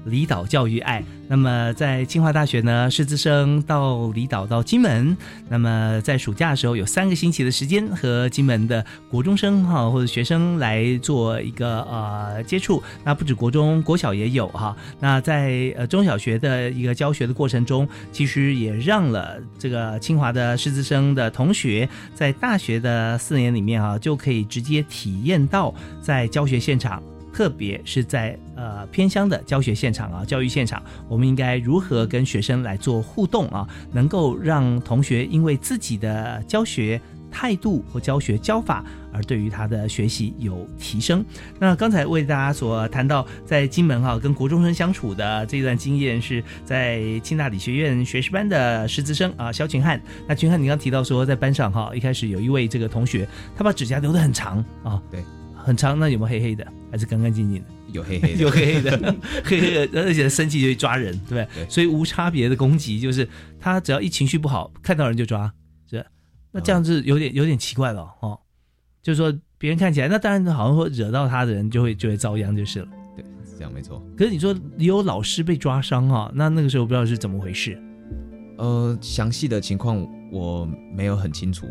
[0.05, 1.03] 离岛教育爱。
[1.27, 5.17] 那么在清华大学呢，师资生到离岛到金门，
[5.49, 12.81] 那么在暑假的时候有三个星期的时间和金门的国中生哈或者学生来做一个呃接触。
[13.03, 14.77] 那不止国中，国小也有哈。
[14.99, 27.01] 那在呃中小学的一个教学的过程中，其实也让了这个清华的师资生的同学在大学的四年里面啊，就可以直接体验到在教学现场。
[27.35, 33.67] 特别是在呃偏乡的教学现场啊，教育现场，我们应该如何跟学生来做互动啊？
[33.91, 41.25] 能够让同学因为自己的教学态度或教学教法，而对于他的学习有提升。
[41.59, 50.01] 那刚才为大家所谈到在金门哈、跟国中生相处的这段经验，是在清大理学院学士班的师资生啊，肖群汉。
[50.25, 55.21] 那群汉，你刚提到说在班上哈、一开始有一位这个同学，他把指甲留得很长啊，对，
[55.65, 56.65] 很长，那有没有黑黑的？
[56.91, 57.65] 还是干干净净的？
[57.91, 61.47] 有黑黑的，有黑黑的， 黑黑的，而且生气就会抓人，对不对？
[61.55, 63.27] 对所以无差别的攻击，就是
[63.59, 65.51] 他只要一情绪不好，看到人就抓，
[65.89, 66.05] 是。
[66.51, 68.39] 那这样子有点有点奇怪了哦，
[69.01, 72.87] 就是说别人看起来，那当然好像说惹到他的人就会就会遭殃就是了。
[73.15, 74.01] 对，是这样没错。
[74.15, 77.81] 可是你说有老师被抓伤哈、那那个时候不知道是怎么回事。
[78.57, 81.67] 呃，详细的情况我没有很清楚，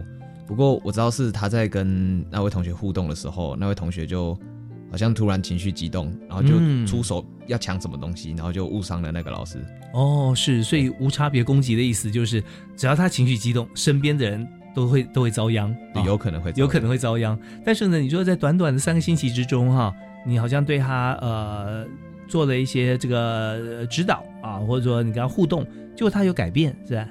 [0.47, 4.39] 不过我知道是他在跟那位同学互动的时候，那位同学就
[4.91, 9.59] 好像突然情绪激动，然后就嗯出手要抢什么东西，然后就误伤了那个老师。
[9.93, 12.43] 哦，是，所以无差别攻击的意思就是，
[12.77, 17.39] 只要他情绪激动，身边的人都会都会遭殃，有可能会遭有可能会遭殃。
[17.65, 19.95] 但是呢，你说在短短的三个星期之中哈，
[20.27, 21.87] 你好像对他呃
[22.29, 25.65] 做了一些这个呃指导啊，或者说你跟他互动，
[25.97, 27.09] 结果他有改变，是吧？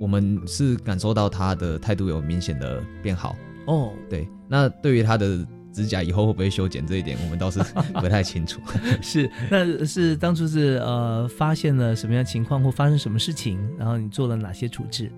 [0.00, 3.36] 我们是感受到他的态度有明显的变好。
[3.66, 7.60] 哦，对，那对于他的指甲以后会不会修剪这一点，我们倒是
[8.00, 8.60] 不太清楚。
[9.02, 15.12] 是，那是当初是呃发现了什么样的情况或发生什么事情，然后你做了哪些处置？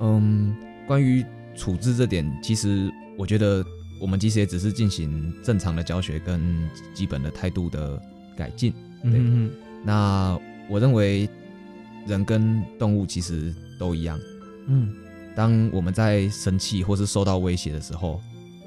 [0.00, 0.54] 嗯，
[0.86, 1.24] 关于
[1.56, 3.64] 处置这点，其实我觉得
[4.00, 7.98] 我们其实也只是进行正常的教学跟基本的态度的
[8.36, 8.72] 改进。
[9.02, 9.50] 对，嗯
[9.82, 10.38] 那
[10.68, 11.28] 我认为
[12.06, 14.18] 人跟动物其实都一样。
[14.66, 14.94] 嗯
[15.36, 18.20] 当我们在生气或是受到威胁的时候，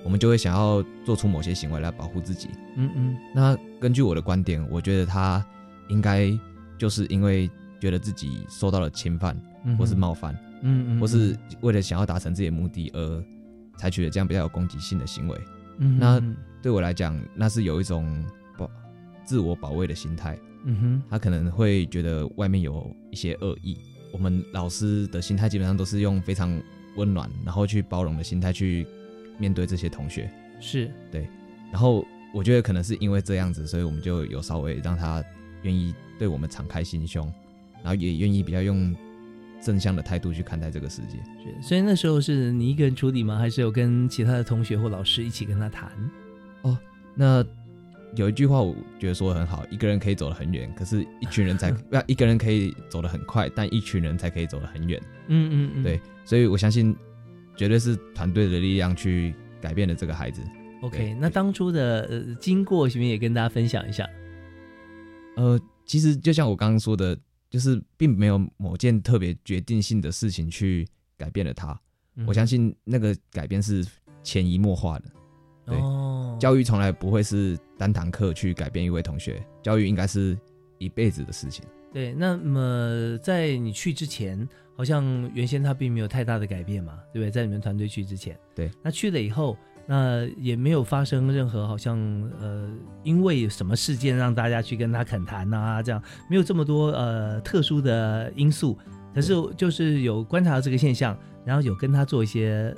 [0.03, 2.49] 我们就会想要做出某些行为来保护自己。
[2.75, 5.43] 嗯嗯那根据我的观点，我觉得他
[5.87, 6.37] 应该
[6.77, 7.49] 就是因为
[7.79, 9.35] 觉得自己受到了侵犯
[9.77, 13.23] 或是冒犯，嗯嗯，或是为了想要达成自己的目的而
[13.77, 15.39] 采取了这样比较有攻击性的行为。
[15.79, 18.25] 嗯那嗯对我来讲，那是有一种
[18.57, 18.69] 保
[19.25, 20.37] 自我保卫的心态。
[20.65, 23.77] 嗯哼，他可能会觉得外面有一些恶意。
[24.11, 26.61] 我们老师的心态基本上都是用非常
[26.95, 28.85] 温暖，然后去包容的心态去
[29.37, 30.29] 面对这些同学。
[30.59, 31.29] 是对，
[31.71, 35.23] 然后我觉得可能是因为这样子，所以我们就有稍微让他
[35.61, 37.31] 愿意对我们敞开心胸，
[37.83, 38.95] 然后也愿意比较用
[39.61, 41.17] 正向的态度去看待这个世界。
[41.43, 43.37] 是，所以那时候是你一个人处理吗？
[43.37, 45.91] 还是有跟其他的同学或老师一起跟他谈？
[46.63, 46.77] 哦，
[47.13, 47.45] 那
[48.15, 55.01] 有一句话我觉得说的很好，一个人可以走得很远，可是一群人才不 要一个人可以走得很快，但一群人才可以走得很远。
[55.27, 56.95] 嗯嗯嗯，对，所以我相信
[57.55, 60.41] 绝对是团队的力量去改变了这个孩子。
[60.81, 64.07] OK，那当初的呃经过，行不行也跟大家分享一下？
[65.35, 67.17] 呃，其实就像我刚刚说的，
[67.49, 71.79] 就是并没有某件特别决定性的事情去改变了他。
[72.15, 73.85] 嗯我相信那个改变是
[74.23, 75.05] 潜移默化的。
[75.67, 80.37] 对，哦教育从来不会是单堂课去改变一位同学，教育应该是
[80.77, 81.65] 一辈子的事情。
[81.93, 87.31] 对，那么在你去之前，好像原先他并没有太大的改变嘛，对不对？
[87.31, 91.97] 在你们团队去之前，对，那去了以后，那也没有发生任何好像
[92.39, 92.69] 呃，
[93.03, 98.77] 因为什么事件让大家去跟他恳谈啊，这样没有这么多呃特殊的因素，
[99.15, 102.75] 可是就是有观察到这个现象，然后有跟他做一些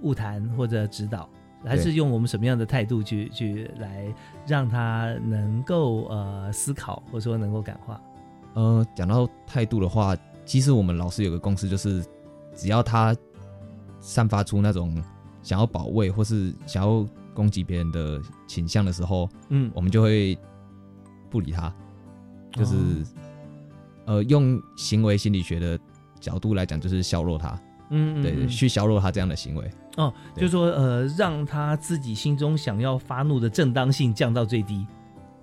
[0.00, 1.30] 误谈或者指导，
[1.64, 4.06] 还是用我们什么样的态度去去来
[4.46, 8.00] 让他能够呃思考，或者说能够感化。
[8.54, 12.04] 呃，讲到态度的话，其实我们老师有个共识，就是
[12.54, 13.16] 只要他
[13.98, 15.02] 散发出那种
[15.42, 19.70] 想要保卫或是想要攻击别人的倾向的时候，嗯。
[19.74, 20.38] 我们就会
[21.30, 21.74] 不理他，
[22.52, 22.76] 就是、
[24.04, 25.78] 呃用行为心理学的
[26.20, 27.58] 角度来讲，就是削弱他，对，
[27.90, 28.48] 嗯嗯嗯。
[28.48, 29.68] 去削弱他这样的行为。
[29.96, 34.86] 哦，就是说呃，让他自己心中想要发怒的正当性降到最低。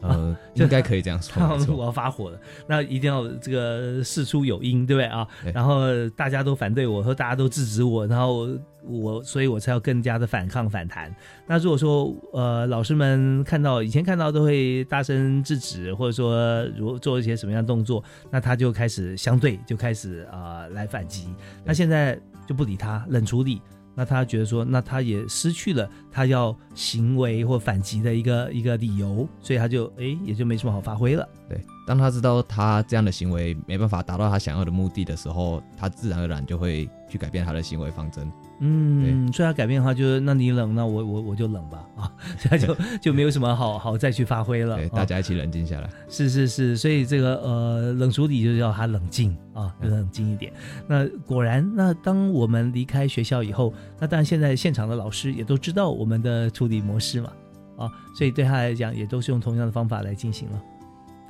[0.02, 1.42] 呃， 应该可以这样说
[1.78, 5.28] 我要发火了，那一定要这个事出有因，对不对啊？
[5.54, 5.84] 然后
[6.16, 8.50] 大家都反对我，和大家都制止我，然后
[8.84, 11.16] 我，所以我才要更加的反抗反弹。
[11.46, 21.28] 那如果说呃，老师们看到以前看到都会大声制止，或者说如做一些什么样的动作，那他就开始相对就开始啊、呃来反击。
[21.64, 23.62] 那现在就不理他，冷处理。
[23.96, 31.28] 那他觉得说，那他也失去了他要行为或反击的一个一个理由，所以他就哎也就没什么好发挥了。
[31.52, 38.32] 对，当他知道他这样的行为没办法达到他想要的目的的时候，他自然而然就会去改变他的行为方针。
[38.62, 44.78] 嗯，所以他改变的话，就是那你冷，那我我我就冷吧啊，所以他就就没有什么好好再去发挥了。
[44.78, 45.90] 对，啊大家一起冷静下来。
[46.08, 50.54] 是是是，所以这个呃冷处理就是要他冷静啊，要冷静一点。
[50.88, 57.34] 那果然，那当我们离开学校以后，那当然现在现场的老师也都知道我们的处理模式嘛，
[57.78, 60.62] 啊，所以对他来讲也都是用同样的方法来进行了。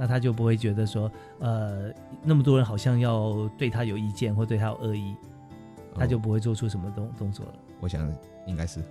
[0.01, 5.15] 那他就不会觉得说，呃，那么多人好像要对他有意见或对他有恶意，
[5.93, 7.53] 他就不会做出什么动动作了。
[7.79, 8.11] 我想
[8.47, 8.81] 应该是。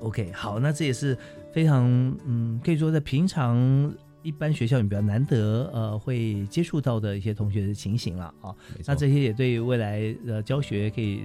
[0.00, 1.16] OK，好，那这也是
[1.52, 1.86] 非常
[2.26, 8.52] 嗯，可以说在平常一般学校里面比较难得呃会接触到的一些同学的情形了啊。
[8.84, 11.22] 那这些也对未来呃教学可以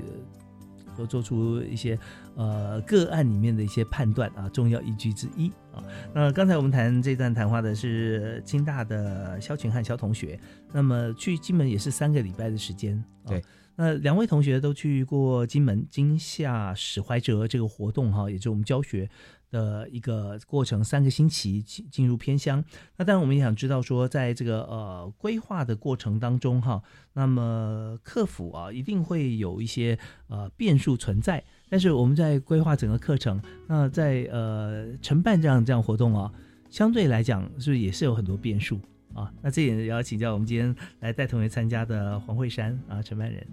[0.98, 1.98] 呃说做出一些
[2.36, 5.84] 呃个案里面的一些判断啊，重要依据之一啊。
[6.14, 10.40] 那刚才我们谈这段谈话的是清大的肖群汉肖同学，
[10.74, 12.98] 那么去金门也是三个礼拜的时间。
[13.24, 13.44] 啊对。
[13.80, 19.08] 那两位同学都去过金门金夏史怀哲这个活动哈，也就是我们教学
[19.50, 22.64] 的一个过程，三个星期进进入偏乡。
[22.98, 26.82] 那当然我们也想知道说，在这个呃规划的过程当中哈，
[27.14, 31.44] 那么客服啊一定会有一些呃变数存在。
[31.70, 36.32] 但是我们在规划整个课程，那在呃承办这样这样活动啊，
[36.70, 38.80] 相对来讲是不是也是有很多变数
[39.14, 39.32] 啊？
[39.42, 43.48] 那这也要请教我们今天来带同学参加的黄慧珊啊承办人。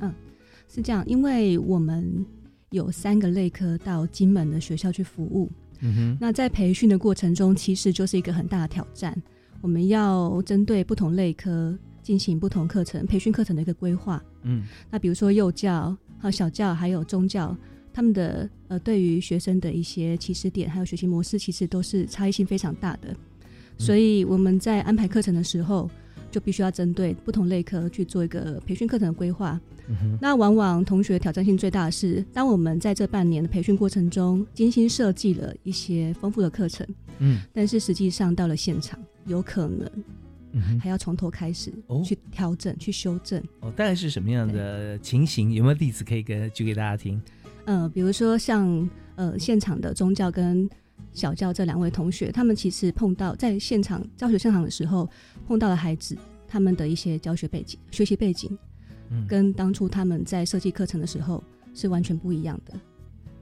[0.00, 0.12] 嗯，
[0.68, 2.26] 是这样，因为我们
[2.72, 5.48] 有三个类科到金门的学校去服务。
[5.78, 9.16] 嗯哼，那在培训的过程中，其实就是一个很大的挑战。
[9.60, 14.20] 我们要针对不同类科进行不同课程培训课程的一个规划。
[14.42, 17.56] 嗯，那比如说幼教、还有小教，还有中教，
[17.92, 23.14] 他们的呃对于学生的一些起始点还有学习模式，其实都是差异性非常大的。
[23.78, 25.90] 所以我们在安排课程的时候，
[26.32, 29.60] 就必须要针对不同类科去做一个培训课程的规划。
[29.88, 36.86] 嗯那往往同学挑战性最大的是，当我们在这半年的培训过程中，精心设计了一些丰富的课程，
[37.18, 39.90] 嗯，但是实际上到了现场，有可能
[40.52, 43.42] 嗯还要从头开始、哦去调整、去修正。
[43.60, 45.52] 哦，大概是什么样的情形？
[45.52, 47.20] 有没有例子可以给举给大家听？
[47.64, 50.68] 呃，比如说像呃现场的宗教跟
[51.12, 55.08] 小教这两位同学，他们其实碰到在现场教学现场的时候，
[55.46, 56.16] 碰到了孩子
[56.48, 58.56] 他们的一些教学背景、学习背景，
[59.10, 61.42] 嗯跟当初他们在设计课程的时候
[61.74, 62.74] 是完全不一样的。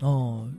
[0.00, 0.50] 哦，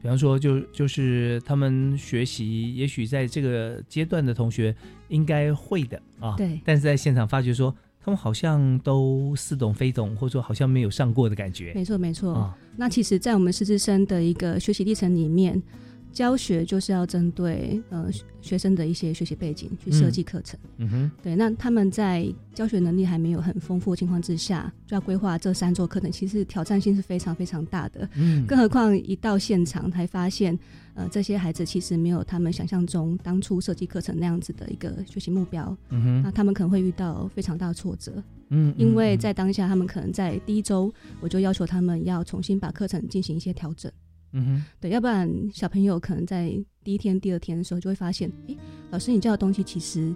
[0.00, 4.74] 比方说就就是他们学习，也许在这个阶段的同学
[5.08, 7.74] 应该会的啊，对但是在现场发觉说。
[8.00, 11.74] 他们好像都似懂非懂，或者说好像没有上过的感觉。
[11.74, 12.32] 没错，没错。
[12.32, 15.60] 啊那其实，在我们师资生的一个学习历程里面，
[16.12, 20.58] 教学就是要针对呃学学生的一些学习背景去设计课程。
[20.78, 28.08] 嗯哼，对，那他们在教学能力还没有很丰富的情况之下，就要规划这三座课程，其实挑战性是非常非常大的。
[28.14, 30.58] 嗯更何况一到现场才发现，
[30.94, 35.76] 呃，这些孩子其实没有他们想象中当初设计课程那样子的一个学习目标。
[35.90, 38.22] 嗯哼那他们可能会遇到非常大的挫折。
[38.50, 43.92] 嗯因为在当下，他们可能在第一周，我就要求他们要重新把课程进行一些调整。
[44.32, 46.52] 嗯哼，对，要不然小朋友可能在
[46.84, 48.56] 第一天、第二天的时候就会发现，诶，
[48.90, 50.14] 老师你教的东西其实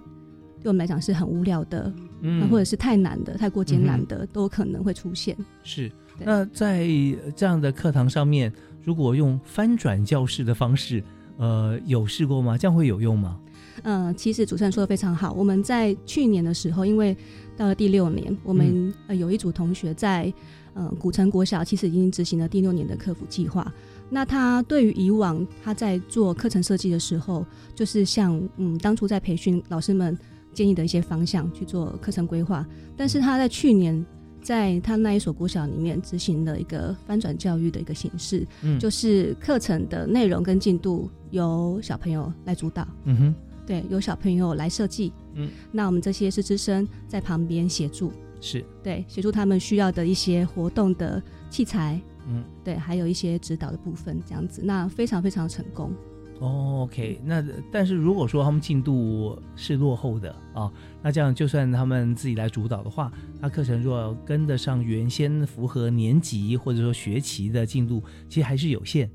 [0.61, 1.91] 对我们来讲是很无聊的，
[2.21, 5.35] 嗯那或者是太难的、太过艰难的，都有可能会出现。
[5.63, 5.91] 是。
[6.23, 6.87] 那在
[7.35, 8.53] 这样的课堂上面，
[8.83, 11.03] 如果用翻转教室的方式，
[11.37, 12.55] 呃，有试过吗？
[12.55, 13.39] 这样会有用吗？
[13.81, 15.33] 呃，其实主持人说的非常好。
[15.33, 17.17] 我们在去年的时候，因为
[17.57, 20.31] 到了第六年，我们、嗯呃有一组同学在
[20.75, 23.73] 呃古城国小，其实已经执行了第六年的客服计划。
[24.13, 30.17] 那他对于以往他在做课程设计的时候，就是像嗯当初在培训老师们
[30.53, 34.05] 建议的一些方向去做课程规划，但是他在去年。
[34.43, 43.35] 在他那一所国小里面执行了一个翻转教育的一个形式，嗯就是课程的内容跟进度由小朋友来主导，嗯哼，
[43.65, 45.13] 对，由小朋友来设计。
[45.35, 48.11] 嗯，那我们这些师资生在旁边协助，
[48.41, 51.97] 是，对，协助他们需要的一些活动的器材，
[52.27, 55.91] 嗯，对，还有一些指导的部分，这样子，那非常非常成功。
[56.39, 60.69] 哦，OK，那但是如果说他们进度是落后的啊，
[61.01, 69.09] 那这样就算他们自己来主导的话，那课程若跟得上原先符合年级或者说学期的进度，其实还是有限。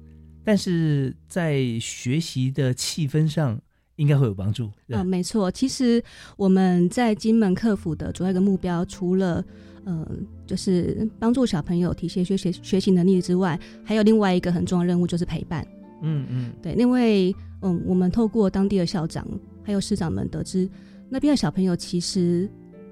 [0.45, 3.61] 但是在学习的气氛上，
[3.97, 4.71] 应该会有帮助。
[4.87, 5.51] 嗯、没错。
[5.51, 6.03] 其实
[6.37, 9.45] 我们在金门客服的主要一个目标，除了
[9.89, 10.07] 呃，
[10.47, 15.67] 就是帮助小朋友提升学习学习能力之外，还有另外一个很重要的任务，就是陪伴。
[16.03, 19.27] 嗯嗯，对，因为嗯，我们透过当地的校长
[19.65, 20.69] 还有师长们得知，
[21.09, 22.47] 那边的小朋友其实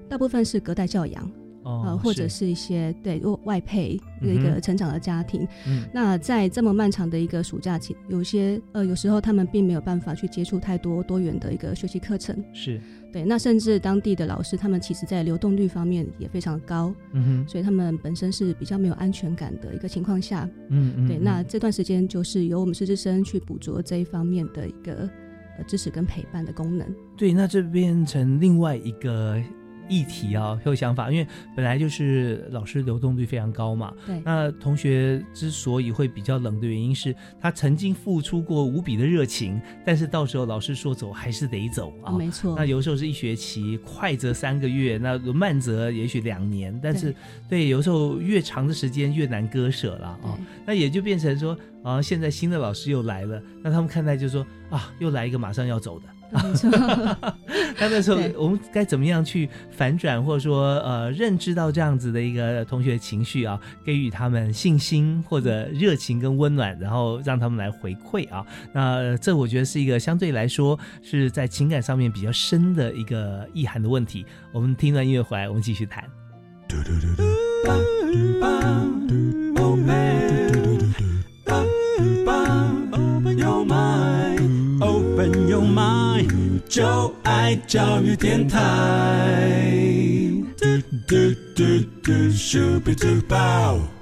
[0.09, 1.31] 大部分是隔代教养。
[1.63, 12.79] 哦呃，或者是是一些对外外配的一个成长的家庭，嗯那在这么漫长的一个暑假期，有些呃有时候他们并没有办法去接触太多多元的一个学习课程，是，
[13.11, 25.09] 对，那甚至当地的老师，他们其实在流动率方面也非常高，嗯哼所以他们本身是比较没有安全感的一个情况下，对，嗯嗯对那这段时间就是由我们师资生去捕捉这一方面的一个
[25.57, 26.87] 呃支持跟陪伴的功能。
[27.15, 29.41] 对，那这变成另外一个
[29.87, 33.93] 议题啊，有想法，因为本来就是老师流动率非常高嘛。
[34.05, 42.11] 对那同学之所以会比较冷的原因是他曾经付出过无比的热情，但是到时候老师说走还是得走啊。
[42.17, 47.15] 没错那有时候是一学期，快则三个月，那慢则也许两年，但是
[47.49, 50.37] 对有时候越长的时间越难割舍了啊。
[50.65, 56.05] 那也就变成说啊，现在新的老师又来了，那他们看待就说啊，又来一个马上要走的。
[56.29, 56.69] 没错，
[57.79, 68.45] 那那时候对我们该怎么样去反转，或者说呃认知到这样子的一个同学情绪啊，给予他们信心或者热情跟温暖，然后让他们来回馈啊。
[68.73, 74.25] 那呃这我觉得是一个相对来说是在情感上面比较深的一个意涵的问题。
[74.51, 76.03] 我们听完音乐回来，我们继续谈。
[79.59, 80.46] Open
[86.69, 88.59] 就爱教育电台。
[90.57, 90.65] 嘟
[91.07, 91.15] 嘟
[91.55, 91.63] 嘟
[92.03, 93.96] 嘟，Super Duper。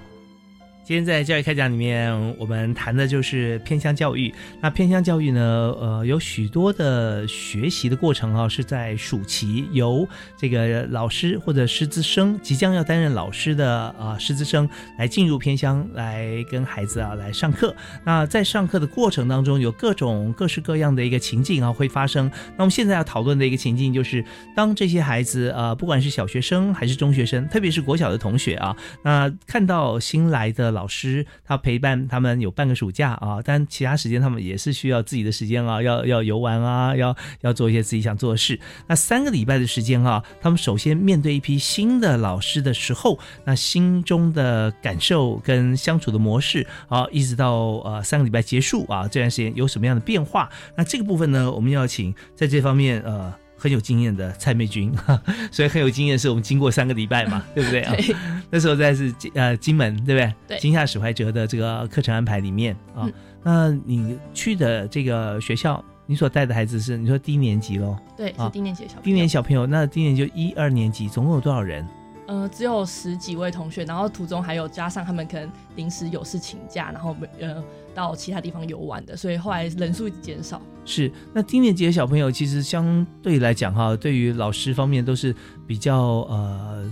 [0.86, 4.32] 今天在教育开讲里面，我们谈的就是偏乡教育。
[4.62, 10.08] 那偏乡教育呢，呃，有许多的学习的过程啊，是在暑期由
[10.38, 13.68] 这个老师或者师资生即将要担任老师的
[13.98, 14.70] 啊、呃、师资生
[15.00, 17.76] 来进入偏乡，来跟孩子啊来上课。
[18.04, 22.30] 那在上课的过程当中，有各种各式各样的一个情境啊会发生。
[22.56, 24.24] 那我们现在要讨论的一个情境就是，
[24.56, 30.75] 当这些孩子啊、呃，不管是小学生还是中学生，特别是国小的同学啊，那看到新来的。
[30.76, 38.60] 老师，他陪伴他们有半个暑假啊，但其他时间他们也是需要自己的时间啊，要要游玩啊，要要做一些自己想做的事。
[38.88, 47.56] 那三个礼拜的时间啊，他们首先面对一批新的老师的时候，那心中的感受跟相处的模式啊，一直到
[47.86, 50.50] 呃三个礼拜结束啊，这段时间有什么样的变化？
[50.76, 53.34] 那这个部分呢，我们要请在这方面呃。
[53.58, 54.93] 很有经验的蔡美君，
[55.51, 57.95] 所以很有经验，是我们经过三个礼拜嘛， 对不对啊？
[58.51, 60.34] 那时候在是呃金门，对不对？
[60.47, 60.60] 对。
[60.60, 63.10] 金夏史怀哲的这个课程安排里面啊，
[63.43, 67.97] 那你去的这个学校，你所带的孩子是你说低年级喽？
[68.18, 69.66] 对，是低年级小低年小朋友。
[69.66, 71.88] 那低年就一二年级，总共有多少人？
[72.28, 77.64] 呃，只有十几位同学，然后途中还有加上他们可能临时有事请假，然后呃
[77.94, 80.62] 到其他地方游玩的，所以后来人数减少。
[80.86, 85.36] 是，那低年级的小朋友其实相对来讲哈，对于老师方面都是
[85.68, 85.98] 比较
[86.30, 86.92] 呃。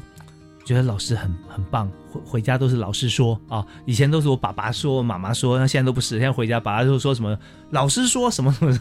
[0.66, 7.38] 觉得老师很很棒，回回家都是老师说啊，以前都是我爸爸说、妈妈说，那现在都不是，现在回家爸爸就说什么
[7.72, 8.80] 老师说什么什么，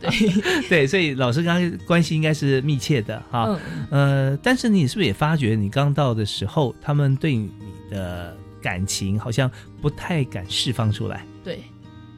[0.00, 0.10] 对
[0.68, 3.56] 对，所以老师刚刚关系应该是密切的哈，
[3.90, 7.52] 呃，但是你是不是也发觉你刚到的时候，他们对你
[7.88, 9.48] 的感情好像
[9.80, 11.24] 不太敢释放出来？
[11.44, 11.62] 对，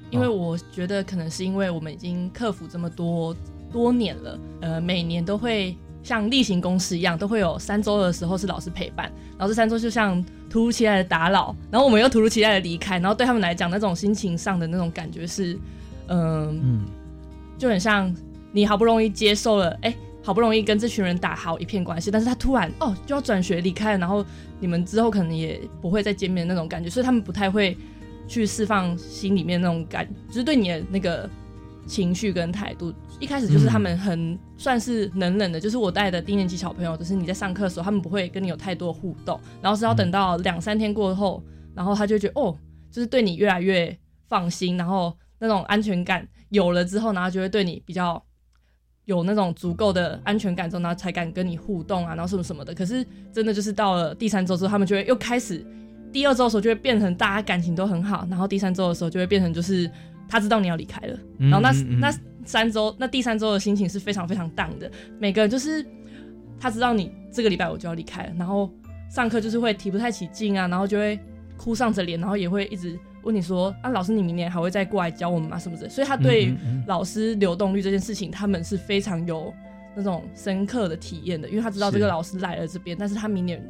[0.09, 3.37] 因为我觉得可能是因为我们已经克服这么多
[3.71, 5.77] 多年了，呃，每年都会。
[6.09, 15.53] 像例行公事一样，都会有三周的时候是老师陪伴，然后这三周就像突如其来的打扰，然后我们又突如其来的离开，然后对他们来讲，那种心情上的那种感觉是，
[16.07, 16.85] 嗯嗯，
[17.59, 18.11] 就很像
[18.53, 24.25] 你好不容易接受了，哎，好不容易跟这群人打好一片关系，但是他突然哦就要转学离开了，然后
[24.59, 27.77] 你们之后可能也不会再见面那种感觉，所以他们不太会
[28.27, 31.29] 去释放心里面那种感，就是对你的那个。
[31.89, 41.43] 情绪跟态度，一开始就是他们很算是冷冷的，就是我带的低年级小朋友，就是你在上课的时候，他们不会跟你有太多互动，然后是要等到两三天过后，
[41.75, 42.55] 然后他就觉得哦，
[42.91, 48.23] 就是对你越来越放心，然后那种安全感有了之后，然后就会对你比较
[49.07, 52.75] 有那种足够的安全感之后，然后才敢跟你互动啊，然后什么什么的。
[52.75, 55.65] 可是真的就是到了第三周之后，他们就会又开始，
[56.13, 59.91] 第二周的时候就会变成大家感情都很好，然后第三周的时候就会变成就是。
[60.29, 62.15] 他知道你要离开了，然后那那
[62.45, 64.91] 三周，那第三周的心情是非常非常淡的。
[65.19, 65.85] 每个人就是
[66.61, 68.71] 他知道你这个礼拜我就要离开了，然后
[69.11, 71.19] 上课就是会提不太起劲啊，然后就会
[71.57, 75.59] 哭丧着脸，然后也会一直问你说啊，老师你明年还会再过来教我们吗？
[75.59, 75.89] 什么的。
[75.89, 76.55] 所以他对
[76.87, 79.53] 老师流动率这件事情，他们是非常有
[79.97, 83.63] 那种深刻的体验的，因为他知道这个老师来了这边，但是他明年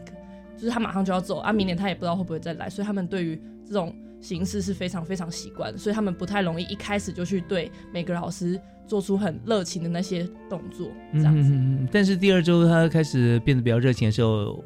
[0.56, 3.94] 就是他马上就要走啊，明年他也不知道会不会再来，所以他们对于这种。
[4.20, 11.52] 形式是非常非常习惯，所以他们不太容易一开始就去对每个老师做出很热情的那些动作，这样子。
[11.92, 14.64] 但是第二周他开始变得比较热情的时候。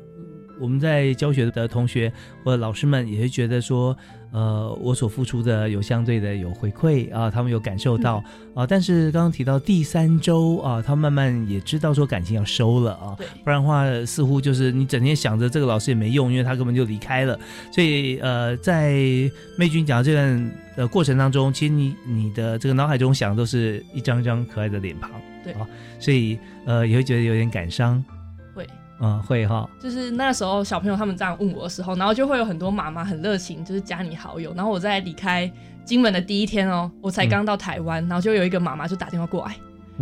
[0.62, 2.10] 我们在教学的同学
[2.44, 3.96] 或者老师们也会觉得说，
[4.30, 8.22] 呃，我所付出的有相对的有回馈啊，他们有感受到
[8.54, 8.64] 啊。
[8.64, 17.36] 但是刚刚提到第三周啊，他慢慢也知道说感情要收了啊，不然的话似乎就是你整天想着这个老师也没用，因为他根本就离开了。
[17.72, 18.92] 所以呃，在
[19.58, 25.10] 妹君讲这段的过程当中，其实你你的这个脑海中想的都是一张张可爱的脸庞，
[25.42, 25.66] 对啊，
[25.98, 28.02] 所以呃也会觉得有点感伤。
[29.04, 34.54] 嗯，会哈，就是那时候小朋友他们这样问我的时候，然后就会有很多妈妈很热情，就是加你好友。
[34.54, 35.50] 然后我在离开
[35.84, 39.56] 金门的第一天哦，我才刚到台湾，然后就有一个妈妈就打电话过来，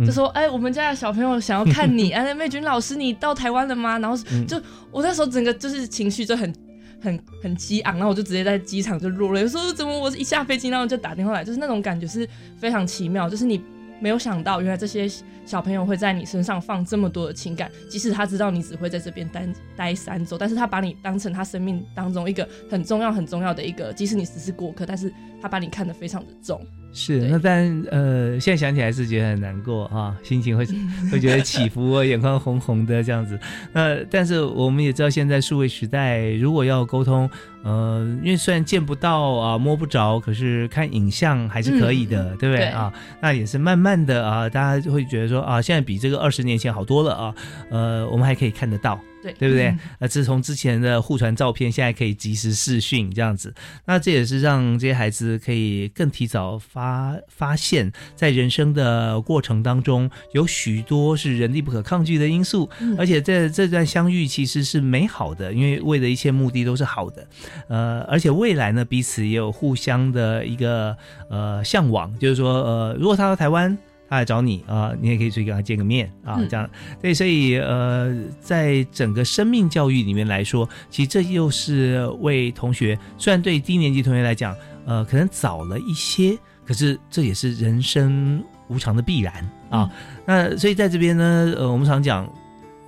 [0.05, 4.15] 就说：“哎，我们家的小朋友想要看你， 哎，美君老师，你到台湾了吗？”然后
[4.47, 6.53] 就我那时候整个就是情绪就很
[7.01, 13.59] 很很激昂，然后我就直接在机场就落泪，说：“怎么我一下飞机，然后就打电话来，就是那种感觉是非常奇妙，就是你。”
[14.01, 15.07] 没有想到，原来这些
[15.45, 17.71] 小朋友会在你身上放这么多的情感。
[17.89, 19.47] 即使他知道你只会在这边待
[19.77, 23.93] 待三周，但是他把你当成他生命当中一个很重要、很重要的一个。
[23.93, 26.59] 即使你只是过客，但是他把你看得非常的重。
[26.93, 30.65] 是，那但呃，现在想起来是觉得很难过啊， 心情会
[31.09, 33.39] 会觉得起伏，眼眶红红的这样子。
[33.71, 37.29] 那但是我们也知道，现在数位时代，如果要沟通，
[37.63, 42.91] 呃，因为虽然见不到啊，摸不着，可是看影像还是可以的，对不对啊？
[43.21, 47.35] 那也是慢慢的啊，大家就会觉得说啊，现在比这个二十年前好多了啊。
[47.69, 48.99] 呃，我们还可以看得到。
[49.21, 49.75] 对，对不对？
[49.99, 53.53] 那自从之前的互传照片，现在可以及时视讯这样子，
[53.85, 67.27] 那这也是让这些孩子可以更提早发发现，在人生的过程当中，有许多是人力不可抗拒的因素，而且这这段相遇其实是美好的，因为为的一切目的都是好的，
[67.67, 70.97] 呃，而且未来呢，彼此也有互相的一个
[71.29, 73.77] 呃向往，就是说，呃，如果他到台湾。
[74.11, 76.69] 他来找你啊、你也可以去跟他见个面啊，嗯这样
[77.01, 84.53] 对，所以呃，在整个生命教育里面来说，其实这又是为同学，虽然对低年级同学来讲，
[84.85, 89.89] 呃，可能早了一些，可是这也是人生无常的必然啊。
[90.25, 92.29] 那所以在这边呢，呃，我们常讲，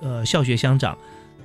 [0.02, 0.94] 呃，校学相长。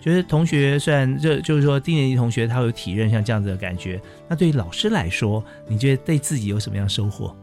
[0.02, 3.98] 觉得同学虽然这就是说低年级同学他会有体认像这样子的感觉，
[4.30, 7.34] 那对于老师来说，你觉得对自己有什么样的收获？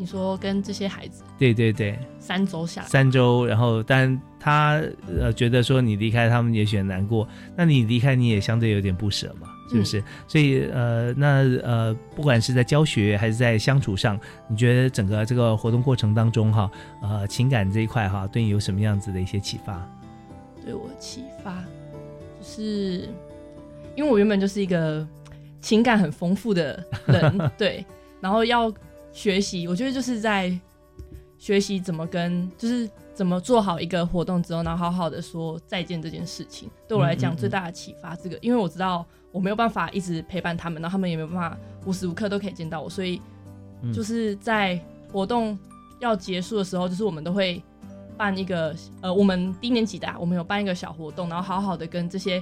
[0.00, 4.80] 你说跟这些孩子对对对，三周下来，三周，然后但他
[5.20, 7.26] 呃觉得说你离开他们也许很难过，
[7.56, 10.02] 那你离开你也相对有点不舍嘛，是不是？
[10.28, 16.70] 所以呃那呃不管是在教学还是在相处上，你觉得整个这个活动过程当中哈，
[17.02, 19.84] 呃情感这一块哈，对你有什么样子的一些启发？
[20.64, 21.64] 对我启发，
[22.40, 23.08] 就是
[23.96, 25.04] 因为我原本就是一个
[25.60, 27.84] 情感很丰富的人， 对，
[28.20, 28.72] 然后要
[29.18, 30.56] 学习，我觉得就是在
[31.38, 43.20] 学习怎么跟，就是怎么做好一个活动之后，然后好好的说再见这件事情，对我来讲最大的启发，这个，因为我知道我没有办法一直陪伴他们，然后他们也没有办法无时无刻都可以见到我，所以
[43.82, 45.58] 嗯就是在活动
[45.98, 47.60] 要结束的时候，就是我们都会
[48.16, 52.40] 办一个呃，我们低年级的、啊，我们有办一个小活动，然后好好的跟这些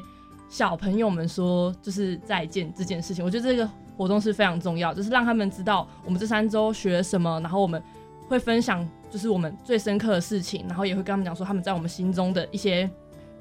[0.50, 3.24] 小朋友们说，就是再见这件事情。
[3.24, 3.66] 我觉得这个
[3.96, 7.82] 活动是非常重要，就是让他们知道我们这三周学了什么，然后我们
[8.28, 12.88] 会分享就是我们最深刻的事情，然后也会跟他们讲说他们在我们心中的一些。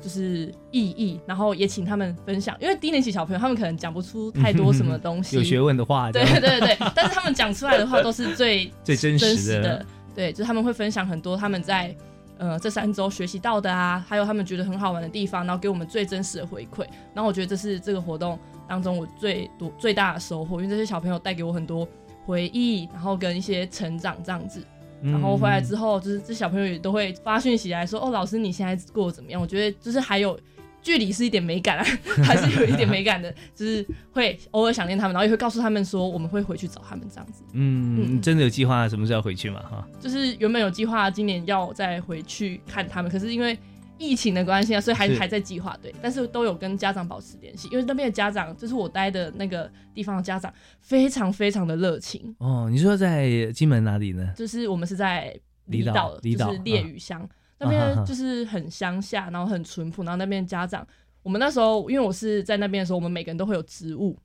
[0.01, 9.85] 就是意义，然后也请他们分享，因为低年级小朋友他们可能讲不出太多什么东西，有学问的话，对对对，但是他们讲出来的话都是最最真实的实的。
[10.13, 11.95] 对，就是他们会分享很多他们在
[12.37, 16.85] 呃这三周学习到的啊，还有他们觉得很好玩的地方，然后给我们最真实的回馈。
[17.13, 18.37] 然后我觉得这是这个活动
[18.67, 21.87] 当中我最多最大的收获，因为这些小朋友带给我很多
[22.25, 24.65] 回忆，然后跟一些成长这样子。
[25.03, 30.39] 然后回来之后，就是这小朋友也都会发讯息来说：“哦，老师你现在过得怎么样？”我觉得就是还有
[30.81, 31.85] 距离是一点美感啊，
[32.25, 37.43] 还是有一点美感的，就是会偶尔想念他们，然后也会告诉他们说我们会回去找他们这样子。
[37.53, 39.59] 嗯，真的有计划什么时候要回去嘛？
[39.69, 43.55] 哈，就是原本有计划今年要再回去看他们，可是因为
[43.97, 52.35] 疫情的关系啊，所以还还在计划对，但是都有跟家长保持联系，因为那边的家长就是我待的那个地方的家长，非常非常的热情。
[52.39, 54.33] 哦，你说在金门哪里呢？
[54.35, 55.33] 就是我们是在
[55.65, 57.27] 离岛岛，离岛就是烈屿乡、
[57.59, 60.85] 那边，就是很乡下，然后很淳朴，然后那边家长，
[61.23, 64.17] 我们那时候因为我是在那边的时候，我们每个人都会有职务。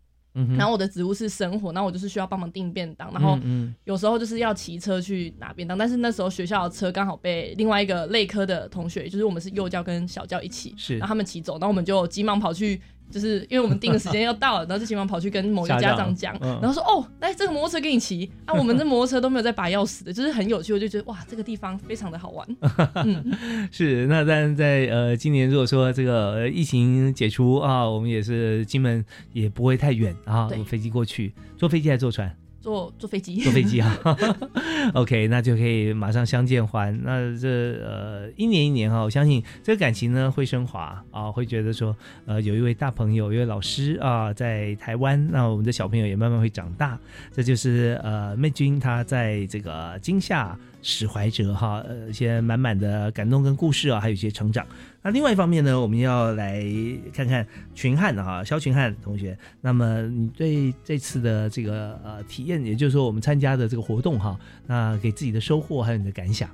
[0.57, 3.39] 然后我的职务是生活，然后我就是需要帮忙订便当，然后
[3.85, 10.99] 有时候就是要骑车去拿便当，但是那时候学校的车刚好被另外一个类科的同学，就是我们是幼教跟小教一起，是。
[10.99, 16.58] 然后他们骑走，然后我们就急忙跑去，就是因为我们定的时间要到了，然后就急忙跑去跟某一个家长讲， 嗯。
[16.62, 18.30] 然后说哦，来这个摩托车给你骑。
[18.44, 22.46] 啊， 我们这摩托车都没有在拔钥匙的，就是很有趣，我就觉得哇，这个地方非常的好玩，
[23.04, 32.34] 嗯，是，那但是在呃今年如果说这个呃疫情解除啊，我们也是金门也不会太远啊，坐飞机过去，坐飞机还是坐船？
[32.61, 33.98] 坐坐飞机，坐飞机啊，
[34.94, 36.98] OK，那就可以马上相见欢。
[37.02, 37.48] 那这
[37.82, 41.96] 呃一年一年哈，我相信这个感情呢会升华啊，会觉得说
[42.26, 46.98] 呃有一位大朋友，一位老师啊在台湾，那我们的小朋友也慢慢会长大。
[47.32, 54.66] 这就是呃妹君他在这个惊吓史怀哲哈，呃一些满满的感动跟故事啊，还有一些成长。
[55.03, 56.64] 那另外一方面呢，我们要来
[57.12, 59.39] 看看群汉哈，肖群汉同学。
[59.61, 66.49] 那么你对这次的这个呃体验，也就是说我们参加的这个活动哈，那给自己的收获还有你的感想？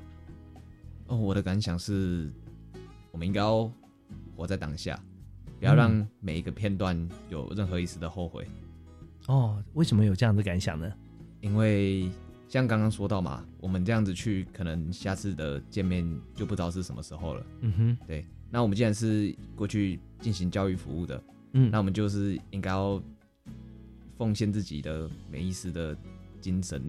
[1.07, 2.29] 哦，我的感想是，
[3.12, 3.70] 我们应该要
[4.37, 4.99] 活在当下，
[5.59, 6.97] 不要让嗯每一个片段
[7.29, 8.47] 有任何一丝的后悔。
[9.27, 10.93] 哦，为什么有这样的感想呢？
[11.41, 12.11] 因为
[12.49, 17.47] 像刚刚说到嘛，我们这样子去，可能下次的见面就不知道是什么时候了。
[17.61, 18.24] 嗯哼，对。
[18.49, 21.22] 那我们既然是过去进行教育服务的，
[21.53, 23.03] 嗯那我们就是应该要
[24.16, 25.97] 奉献自己的每一丝的
[26.40, 26.80] 精神，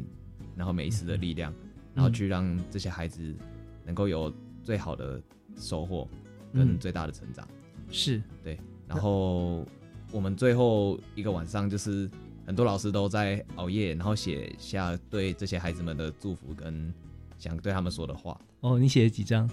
[0.56, 1.52] 然后每一丝的力量，
[1.96, 3.36] 然后去让这些孩子
[3.84, 4.32] 能够有
[4.64, 5.20] 最好的
[5.58, 6.08] 收获
[6.54, 7.46] 跟嗯最大的成长。
[7.90, 8.60] 是对。
[8.88, 9.66] 然后
[10.12, 12.10] 我们最后一个晚上，就是
[12.48, 16.94] 很多老师都在熬夜，然后写下对这些孩子们的祝福跟
[17.38, 18.40] 想对他们说的话。
[18.62, 19.50] 哦，你写了几张？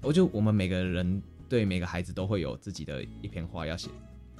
[0.00, 3.90] 我就我们每个人对每个孩子都会有自己的一篇话要写。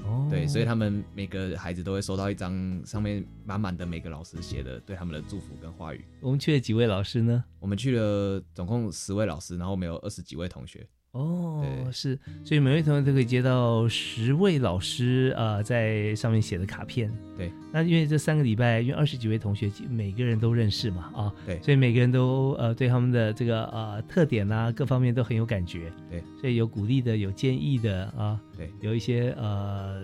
[0.05, 6.05] 哦对，所以他们每个孩子都会收到一张上面满满的每个老师写的对他们的祝福跟话语。
[6.21, 7.43] 我们去了几位老师呢？
[7.59, 10.87] 我们去了总共十位老师，然后我们有二十几位同学。
[11.17, 17.11] 哦，是，所以每位同学都可以接到十位老师呃在上面写的卡片。
[17.37, 25.93] 对，那因为这三个礼拜，因为二十几位同学每个人都认识嘛，啊，对，所以每个人都呃对他们的这个呃特点啊各方面都很有感觉。
[26.11, 30.03] 对，所以有鼓励的，有建议的啊，对，有一些呃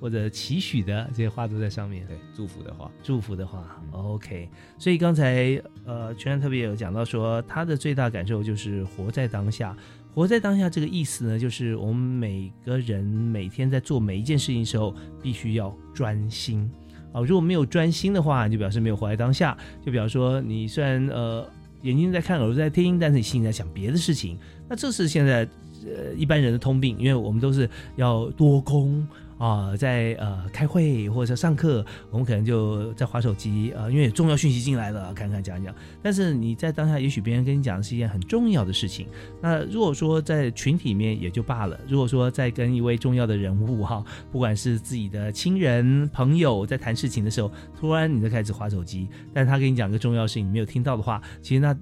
[0.00, 2.06] 或者期许的这些话都在上面。
[2.06, 4.48] 对，祝福的话，祝福的话，OK。
[4.78, 9.76] 所以刚才呃全然特别有讲到说，他的最大感受就是活在当下。
[10.14, 14.92] 活在当下这个意思呢，就是我们每个人每天在做每一件事情的时候，
[15.22, 16.68] 必须要专心
[17.12, 17.20] 啊。
[17.20, 19.56] 如果没有专心的话，就表示没有活在当下。
[19.84, 21.48] 就比方说，你虽然呃
[21.82, 24.36] 眼睛在看，耳朵在听，但是你心里在想别的事情。
[24.68, 25.48] 那这是现在
[25.84, 29.06] 呃一般人的通病，因为我们都是要多空。
[29.38, 35.74] 啊，在呃开会或者上课，我们可能就在划手机啊，因为重要讯息进来了，看看讲讲。
[36.02, 39.06] 但是你在当下，也许别人跟你讲的是一件很重要的事情。
[39.40, 51.76] 那如果说在群体里面也就罢了，如果说在跟一位重要的人物哈，不管是自己的亲人朋友在谈事情的时候，突然你就开始划手机，但他跟你讲个重要事情，你没有听到的话，其实那。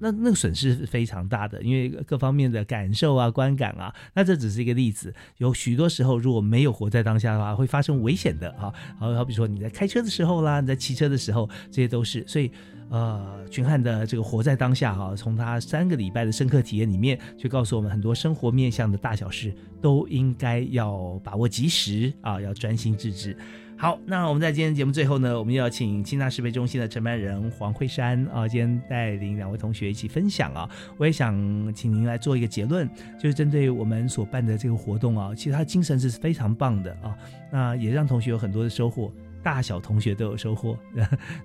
[0.00, 5.14] 那那个损失是非常大的，因为各方面的感受啊、观感啊，那这只是一个例子。
[5.38, 8.72] 有许多时候，如果没有活在当下的话，会发生危险的啊。
[8.98, 12.24] 好好比说你在开车的时候啦，你在骑车的时候，这些都是。
[12.26, 12.50] 所以，
[12.90, 23.36] 呃，群汉的这个活在当下哈，从他三个礼拜的深刻体验里面，就告诉我们很多生活面向的大小事，都应该要把握及时啊，要专心致志。
[23.80, 30.68] 好，那我们在今天节目最后呢，我们要请清大师培中心的承办人黄慧山啊，今天带领两位同学一起分享啊。
[30.96, 31.32] 我也想
[31.72, 37.16] 请您来做一个结论，就是针对我们所办的这个活动啊，其实他精神是非常棒的啊，
[37.52, 39.12] 那也让同学有很多的收获，
[39.44, 40.76] 大小同学都有收获。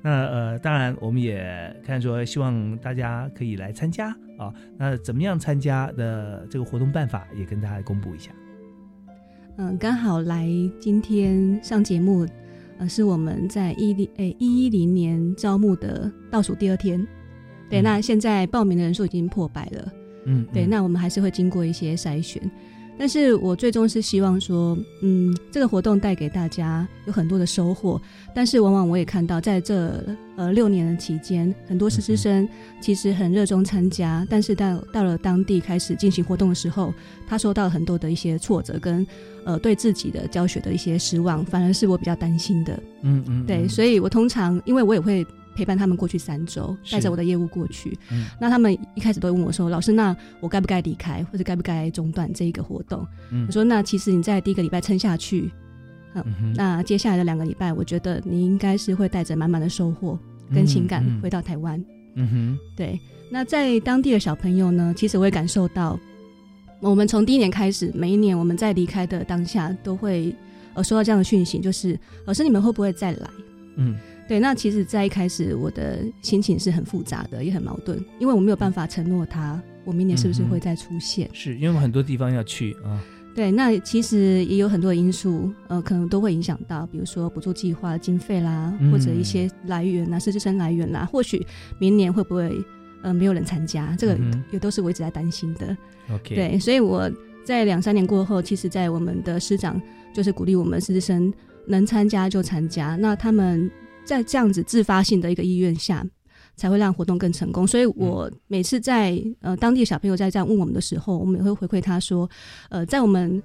[0.01, 4.09] 那呃，当然我们也看说，希望大家可以来参加
[4.39, 4.51] 啊。
[4.75, 8.31] 那怎么样参加的这个活动办法，也跟大家公布一下。
[9.57, 10.49] 嗯，刚好来
[10.79, 12.25] 今天上节目，
[12.79, 17.05] 呃，是我们在一零诶一一零年招募的倒数第二天，
[17.69, 19.93] 对，那现在报名的人数已经破百了，
[20.25, 22.41] 嗯，对，那我们还是会经过一些筛选。
[22.97, 28.01] 但是我最终是希望说，嗯，这个活动带给大家有很多的收获。
[28.35, 30.03] 但是往往我也看到，在这
[30.35, 32.47] 呃六年的期间，很多实习生
[32.79, 36.93] 其实很热衷参加，但是到到了当地开始进行活动的时候，
[37.27, 39.05] 他受到很多的一些挫折跟
[39.43, 42.79] 呃对自己的教学的一些失望，反而是我比较担心的。
[43.01, 45.25] 嗯嗯，对，所以我通常因为我也会。
[45.55, 47.97] 陪伴他们过去三周，带着我的业务过去。
[48.11, 55.51] 嗯，那他们一开始都会问我说：“老师，那我该不该离开，或者该不该中断这一个活动？”嗯，我说：“那其实你在第一个礼拜撑下去，
[56.15, 60.17] 嗯，那接下来的两个礼拜，我觉得你应该是会带着满满的收获
[60.53, 61.83] 跟情感回到台湾。”
[62.15, 62.99] 嗯哼，对。
[63.29, 65.99] 那在当地的小朋友呢，其实我也感受到，
[66.79, 70.35] 我们从第一年开始，每一年我们在离开的当下，都会
[70.75, 73.29] 呃收到这样的讯息，就是老师，你们会不会再来？
[73.77, 73.95] 嗯。
[74.27, 81.29] 对，那其实，在一开始，我的心情是很复杂的，也很矛盾，因为我没有办法承诺他，我明年是不是会再出现？
[81.33, 83.03] 是因为很多地方要去啊。
[83.35, 91.45] 对，那其实也有很多因素，呃，可能都会影响到，比如说补助计划的经费啦，或者一些来源啊，师资生来源啦，或许
[91.77, 92.55] 明年会不会
[93.01, 93.93] 呃没有人参加？
[93.97, 94.17] 这个
[94.51, 95.75] 也都是我一直在担心的。
[96.13, 97.11] OK，对，所以我
[97.43, 99.81] 在两三年过后，其实，在我们的师长
[100.13, 101.33] 就是鼓励我们师资生
[101.67, 103.69] 能参加就参加，那他们。
[104.03, 106.05] 在这样子自发性的一个意愿下，
[106.55, 107.65] 才会让活动更成功。
[107.65, 112.29] 所以我每次在呃当地小朋友在这样问我们的时候，我们也会回馈他说，
[112.69, 113.41] 呃，在我们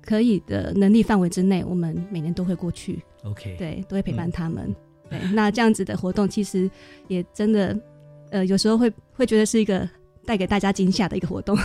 [0.00, 3.02] 可以的能力范围之内，我们每年都会过去。
[3.24, 4.74] OK，对，都会陪伴他们。
[5.08, 6.70] 对，那这样子的活动其实
[7.08, 7.78] 也真的，
[8.30, 9.88] 呃，有时候会会觉得是一个。
[10.24, 11.56] 带给大家惊吓的一个活动，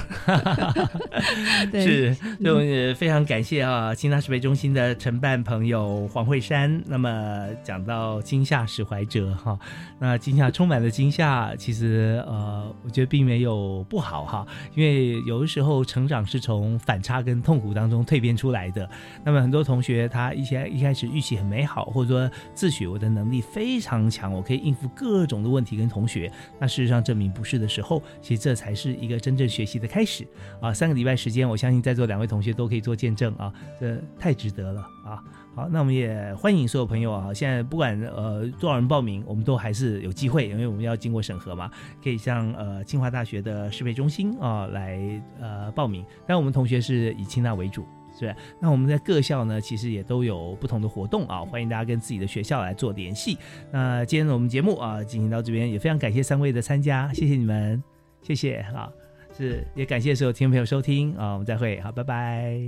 [1.71, 2.57] 是，就
[2.95, 6.81] 非常感谢啊，清大师培中心的承办朋友黄慧珊。
[6.87, 9.59] 那么讲到惊吓使怀者哈，
[9.99, 18.89] 那惊吓充满了惊吓，其实呃，我觉得并没有不好哈，因为有的时候成长是从反差跟痛苦当中蜕变出来的。
[19.23, 28.46] 那么很多同学他一些一开始预期很美好，或者说自诩我的能力非常强，我可以应付各种的问题跟同学，那事实上证明不是的时候，其实。
[28.47, 30.25] 这才是一个真正学习的开始
[30.61, 30.73] 啊！
[30.73, 33.51] 三个礼拜时间，我相信在座两位同学都可以做见证啊！
[33.77, 35.21] 这太值得了啊！
[35.53, 37.33] 好，那我们也欢迎所有朋友啊！
[37.33, 41.69] 现在不管呃多少人报名，我们都还是有机会，因为我们要经过审核嘛，
[42.01, 44.97] 可以向呃清华大学的适配中心啊来
[45.41, 46.05] 呃报名。
[46.25, 47.85] 但我们同学是以清大为主。
[48.17, 53.37] 是，那我们在各校呢，其实也都有不同的活动啊，欢迎大家跟自己的学校来做联系。
[53.73, 57.96] 那今天我们节目啊，进行到这边，也非常感谢三位的参加，谢谢你们。
[58.27, 58.91] 谢谢啊，
[59.37, 62.59] 是，也感谢所有听众朋友收听啊，我们再会，好，拜拜。